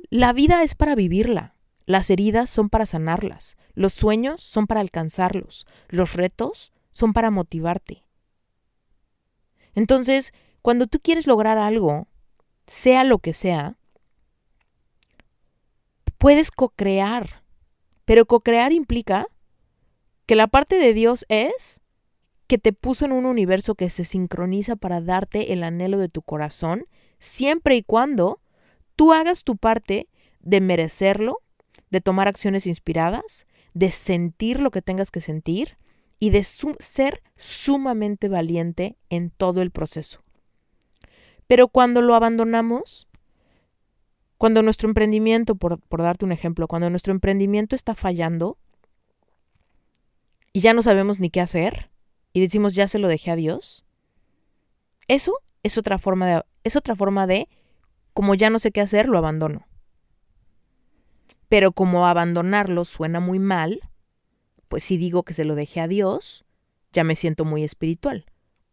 [0.09, 1.54] La vida es para vivirla,
[1.85, 8.03] las heridas son para sanarlas, los sueños son para alcanzarlos, los retos son para motivarte.
[9.75, 12.07] Entonces, cuando tú quieres lograr algo,
[12.65, 13.77] sea lo que sea,
[16.17, 17.43] puedes co-crear.
[18.05, 19.27] Pero co-crear implica
[20.25, 21.81] que la parte de Dios es
[22.47, 26.21] que te puso en un universo que se sincroniza para darte el anhelo de tu
[26.21, 26.85] corazón,
[27.19, 28.39] siempre y cuando
[28.95, 30.07] tú hagas tu parte
[30.41, 31.41] de merecerlo,
[31.89, 35.77] de tomar acciones inspiradas, de sentir lo que tengas que sentir
[36.19, 40.21] y de ser sumamente valiente en todo el proceso.
[41.47, 43.07] Pero cuando lo abandonamos,
[44.37, 48.57] cuando nuestro emprendimiento, por, por darte un ejemplo, cuando nuestro emprendimiento está fallando
[50.53, 51.89] y ya no sabemos ni qué hacer
[52.33, 53.85] y decimos ya se lo dejé a Dios,
[55.07, 55.33] eso
[55.63, 57.47] es otra forma de, es otra forma de
[58.13, 59.67] como ya no sé qué hacer, lo abandono.
[61.49, 63.79] Pero como abandonarlo suena muy mal,
[64.67, 66.45] pues si digo que se lo dejé a Dios,
[66.91, 68.25] ya me siento muy espiritual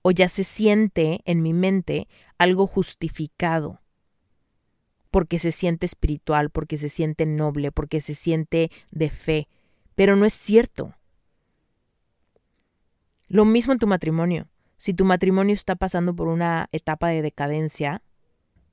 [0.02, 3.80] o ya se siente en mi mente algo justificado,
[5.10, 9.48] porque se siente espiritual, porque se siente noble, porque se siente de fe,
[9.94, 10.96] pero no es cierto.
[13.28, 14.48] Lo mismo en tu matrimonio.
[14.76, 18.02] Si tu matrimonio está pasando por una etapa de decadencia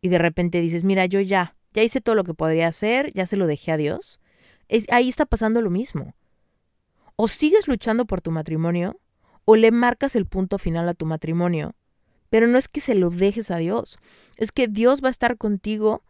[0.01, 3.25] y de repente dices, mira, yo ya, ya hice todo lo que podría hacer, ya
[3.25, 4.19] se lo dejé a Dios,
[4.89, 6.15] ahí está pasando lo mismo.
[7.15, 8.99] O sigues luchando por tu matrimonio
[9.45, 11.75] o le marcas el punto final a tu matrimonio.
[12.29, 13.97] Pero no es que se lo dejes a Dios,
[14.37, 16.03] es que Dios va a estar contigo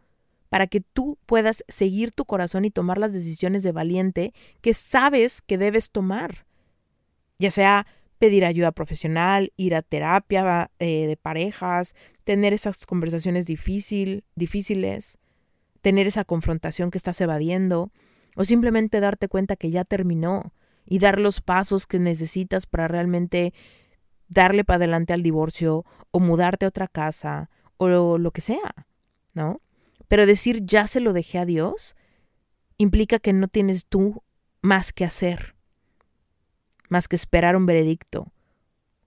[0.50, 5.40] para que tú puedas seguir tu corazón y tomar las decisiones de valiente que sabes
[5.40, 6.44] que debes tomar.
[7.38, 7.86] Ya sea
[8.18, 11.94] pedir ayuda profesional, ir a terapia eh, de parejas,
[12.24, 15.18] tener esas conversaciones difícil, difíciles,
[15.80, 17.90] tener esa confrontación que estás evadiendo,
[18.36, 20.52] o simplemente darte cuenta que ya terminó,
[20.86, 23.54] y dar los pasos que necesitas para realmente
[24.28, 28.86] darle para adelante al divorcio o mudarte a otra casa o lo que sea,
[29.34, 29.60] ¿no?
[30.08, 31.96] Pero decir ya se lo dejé a Dios
[32.76, 34.22] implica que no tienes tú
[34.62, 35.54] más que hacer,
[36.88, 38.32] más que esperar un veredicto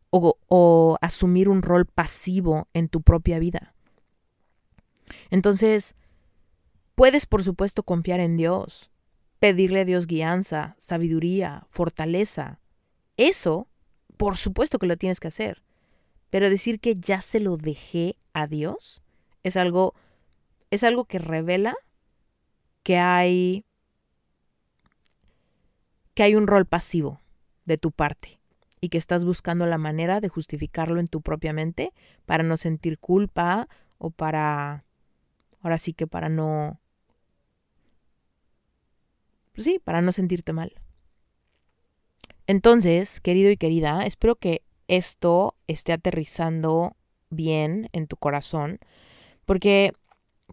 [0.10, 3.76] o, o asumir un rol pasivo en tu propia vida.
[5.30, 5.96] Entonces,
[6.96, 8.92] puedes por supuesto confiar en Dios,
[9.40, 12.60] pedirle a Dios guianza, sabiduría, fortaleza.
[13.18, 13.68] Eso,
[14.18, 15.64] por supuesto que lo tienes que hacer.
[16.30, 19.04] Pero decir que ya se lo dejé a Dios
[19.44, 19.94] es algo
[20.72, 21.76] es algo que revela
[22.82, 23.66] que hay
[26.16, 27.20] que hay un rol pasivo
[27.66, 28.40] de tu parte
[28.82, 31.94] y que estás buscando la manera de justificarlo en tu propia mente
[32.26, 33.68] para no sentir culpa
[33.98, 34.84] o para
[35.62, 36.80] ahora sí que para no
[39.54, 40.74] pues sí, para no sentirte mal.
[42.48, 46.96] Entonces, querido y querida, espero que esto esté aterrizando
[47.30, 48.80] bien en tu corazón,
[49.46, 49.94] porque,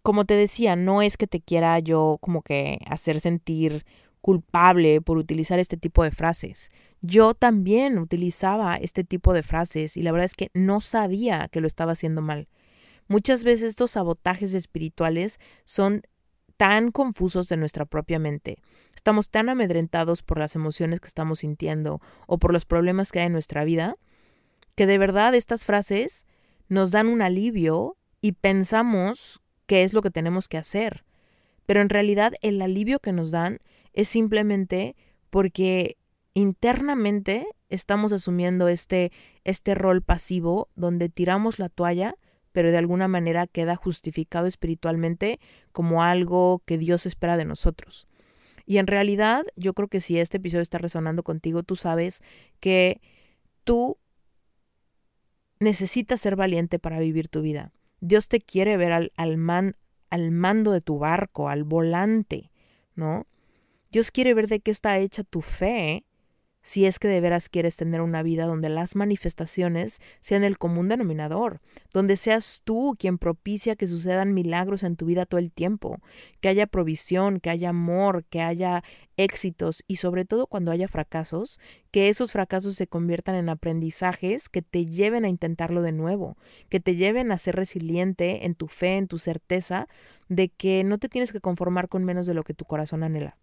[0.03, 3.85] como te decía, no es que te quiera yo como que hacer sentir
[4.21, 6.71] culpable por utilizar este tipo de frases.
[7.01, 11.61] Yo también utilizaba este tipo de frases y la verdad es que no sabía que
[11.61, 12.49] lo estaba haciendo mal.
[13.09, 16.03] Muchas veces estos sabotajes espirituales son
[16.57, 18.59] tan confusos de nuestra propia mente.
[19.01, 23.29] Estamos tan amedrentados por las emociones que estamos sintiendo o por los problemas que hay
[23.29, 23.97] en nuestra vida,
[24.75, 26.27] que de verdad estas frases
[26.69, 31.07] nos dan un alivio y pensamos qué es lo que tenemos que hacer.
[31.65, 33.61] Pero en realidad el alivio que nos dan
[33.95, 34.97] es simplemente
[35.31, 35.97] porque
[36.35, 39.13] internamente estamos asumiendo este,
[39.45, 42.17] este rol pasivo donde tiramos la toalla
[42.53, 45.41] pero de alguna manera queda justificado espiritualmente
[45.73, 48.10] como algo que Dios espera de nosotros.
[48.71, 52.23] Y en realidad, yo creo que si este episodio está resonando contigo, tú sabes
[52.61, 53.01] que
[53.65, 53.99] tú
[55.59, 57.73] necesitas ser valiente para vivir tu vida.
[57.99, 59.75] Dios te quiere ver al, al,
[60.11, 62.53] al mando de tu barco, al volante,
[62.95, 63.27] ¿no?
[63.91, 66.05] Dios quiere ver de qué está hecha tu fe
[66.63, 70.89] si es que de veras quieres tener una vida donde las manifestaciones sean el común
[70.89, 71.61] denominador,
[71.93, 76.01] donde seas tú quien propicia que sucedan milagros en tu vida todo el tiempo,
[76.41, 78.85] que haya provisión, que haya amor, que haya
[79.17, 81.59] éxitos y sobre todo cuando haya fracasos,
[81.91, 86.37] que esos fracasos se conviertan en aprendizajes que te lleven a intentarlo de nuevo,
[86.69, 89.89] que te lleven a ser resiliente en tu fe, en tu certeza
[90.29, 93.37] de que no te tienes que conformar con menos de lo que tu corazón anhela.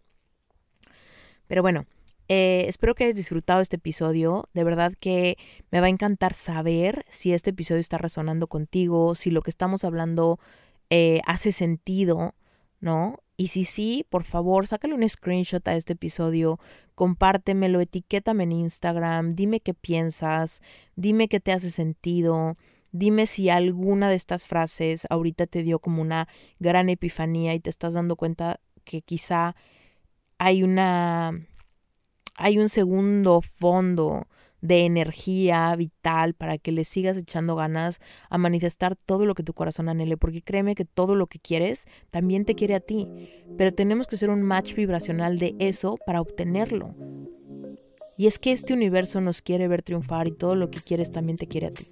[1.48, 1.86] Pero bueno,
[2.30, 4.48] eh, espero que hayas disfrutado este episodio.
[4.54, 5.38] De verdad que
[5.72, 9.84] me va a encantar saber si este episodio está resonando contigo, si lo que estamos
[9.84, 10.40] hablando
[10.90, 12.36] eh, hace sentido,
[12.80, 13.20] ¿no?
[13.38, 16.60] Y si sí, por favor, sácale un screenshot a este episodio,
[16.96, 20.62] compártemelo, etiquétame en Instagram, dime qué piensas,
[20.96, 22.58] dime qué te hace sentido.
[22.92, 26.28] Dime si alguna de estas frases ahorita te dio como una
[26.60, 29.56] gran epifanía y te estás dando cuenta que quizá
[30.40, 31.48] hay una
[32.38, 34.28] hay un segundo fondo
[34.62, 39.54] de energía vital para que le sigas echando ganas a manifestar todo lo que tu
[39.54, 43.08] corazón anhele, porque créeme que todo lo que quieres también te quiere a ti,
[43.58, 46.96] pero tenemos que ser un match vibracional de eso para obtenerlo.
[48.18, 51.38] Y es que este universo nos quiere ver triunfar y todo lo que quieres también
[51.38, 51.88] te quiere a ti.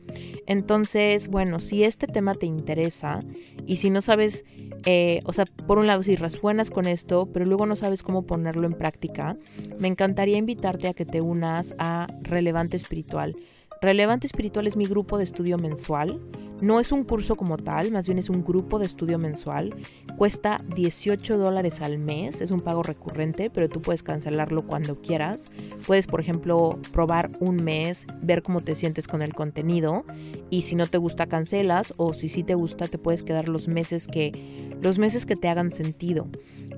[0.48, 3.20] Entonces, bueno, si este tema te interesa
[3.68, 4.44] y si no sabes,
[4.86, 8.24] eh, o sea, por un lado, si resuenas con esto, pero luego no sabes cómo
[8.24, 9.38] ponerlo en práctica,
[9.78, 13.36] me encantaría invitarte a que te unas a Relevante Espiritual.
[13.82, 16.20] Relevante Espiritual es mi grupo de estudio mensual
[16.62, 19.76] no es un curso como tal, más bien es un grupo de estudio mensual.
[20.18, 25.52] Cuesta 18 dólares al mes, es un pago recurrente, pero tú puedes cancelarlo cuando quieras.
[25.86, 30.06] Puedes, por ejemplo, probar un mes, ver cómo te sientes con el contenido
[30.50, 33.68] y si no te gusta cancelas o si sí te gusta te puedes quedar los
[33.68, 36.28] meses que los meses que te hagan sentido.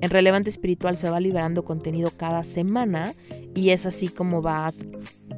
[0.01, 3.13] En Relevante Espiritual se va liberando contenido cada semana
[3.55, 4.85] y es así como vas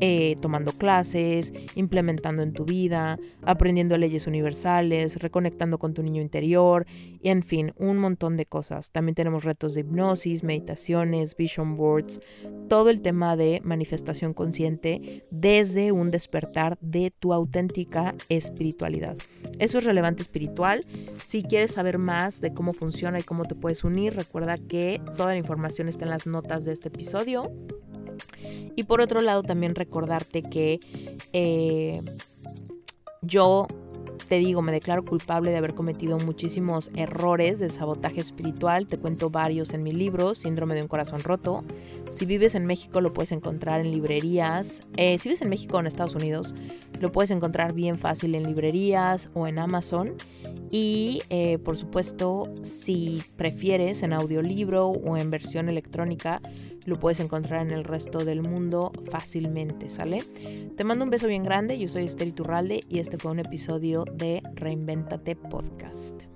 [0.01, 6.85] eh, tomando clases, implementando en tu vida, aprendiendo leyes universales, reconectando con tu niño interior
[7.21, 8.91] y en fin, un montón de cosas.
[8.91, 12.21] También tenemos retos de hipnosis, meditaciones, vision boards,
[12.67, 19.17] todo el tema de manifestación consciente desde un despertar de tu auténtica espiritualidad.
[19.59, 20.85] Eso es relevante espiritual.
[21.25, 25.29] Si quieres saber más de cómo funciona y cómo te puedes unir, recuerda que toda
[25.29, 27.51] la información está en las notas de este episodio.
[28.75, 30.79] Y por otro lado, también recordarte que
[31.33, 32.01] eh,
[33.21, 33.67] yo
[34.29, 38.85] te digo, me declaro culpable de haber cometido muchísimos errores de sabotaje espiritual.
[38.85, 41.63] Te cuento varios en mi libro, Síndrome de un corazón roto.
[42.11, 44.81] Si vives en México, lo puedes encontrar en librerías.
[44.97, 46.53] Eh, si vives en México o en Estados Unidos,
[46.99, 50.13] lo puedes encontrar bien fácil en librerías o en Amazon.
[50.69, 56.39] Y eh, por supuesto, si prefieres en audiolibro o en versión electrónica,
[56.85, 60.23] lo puedes encontrar en el resto del mundo fácilmente, ¿sale?
[60.75, 64.05] Te mando un beso bien grande, yo soy Esther Turralde y este fue un episodio
[64.13, 66.28] de Reinventate Podcast.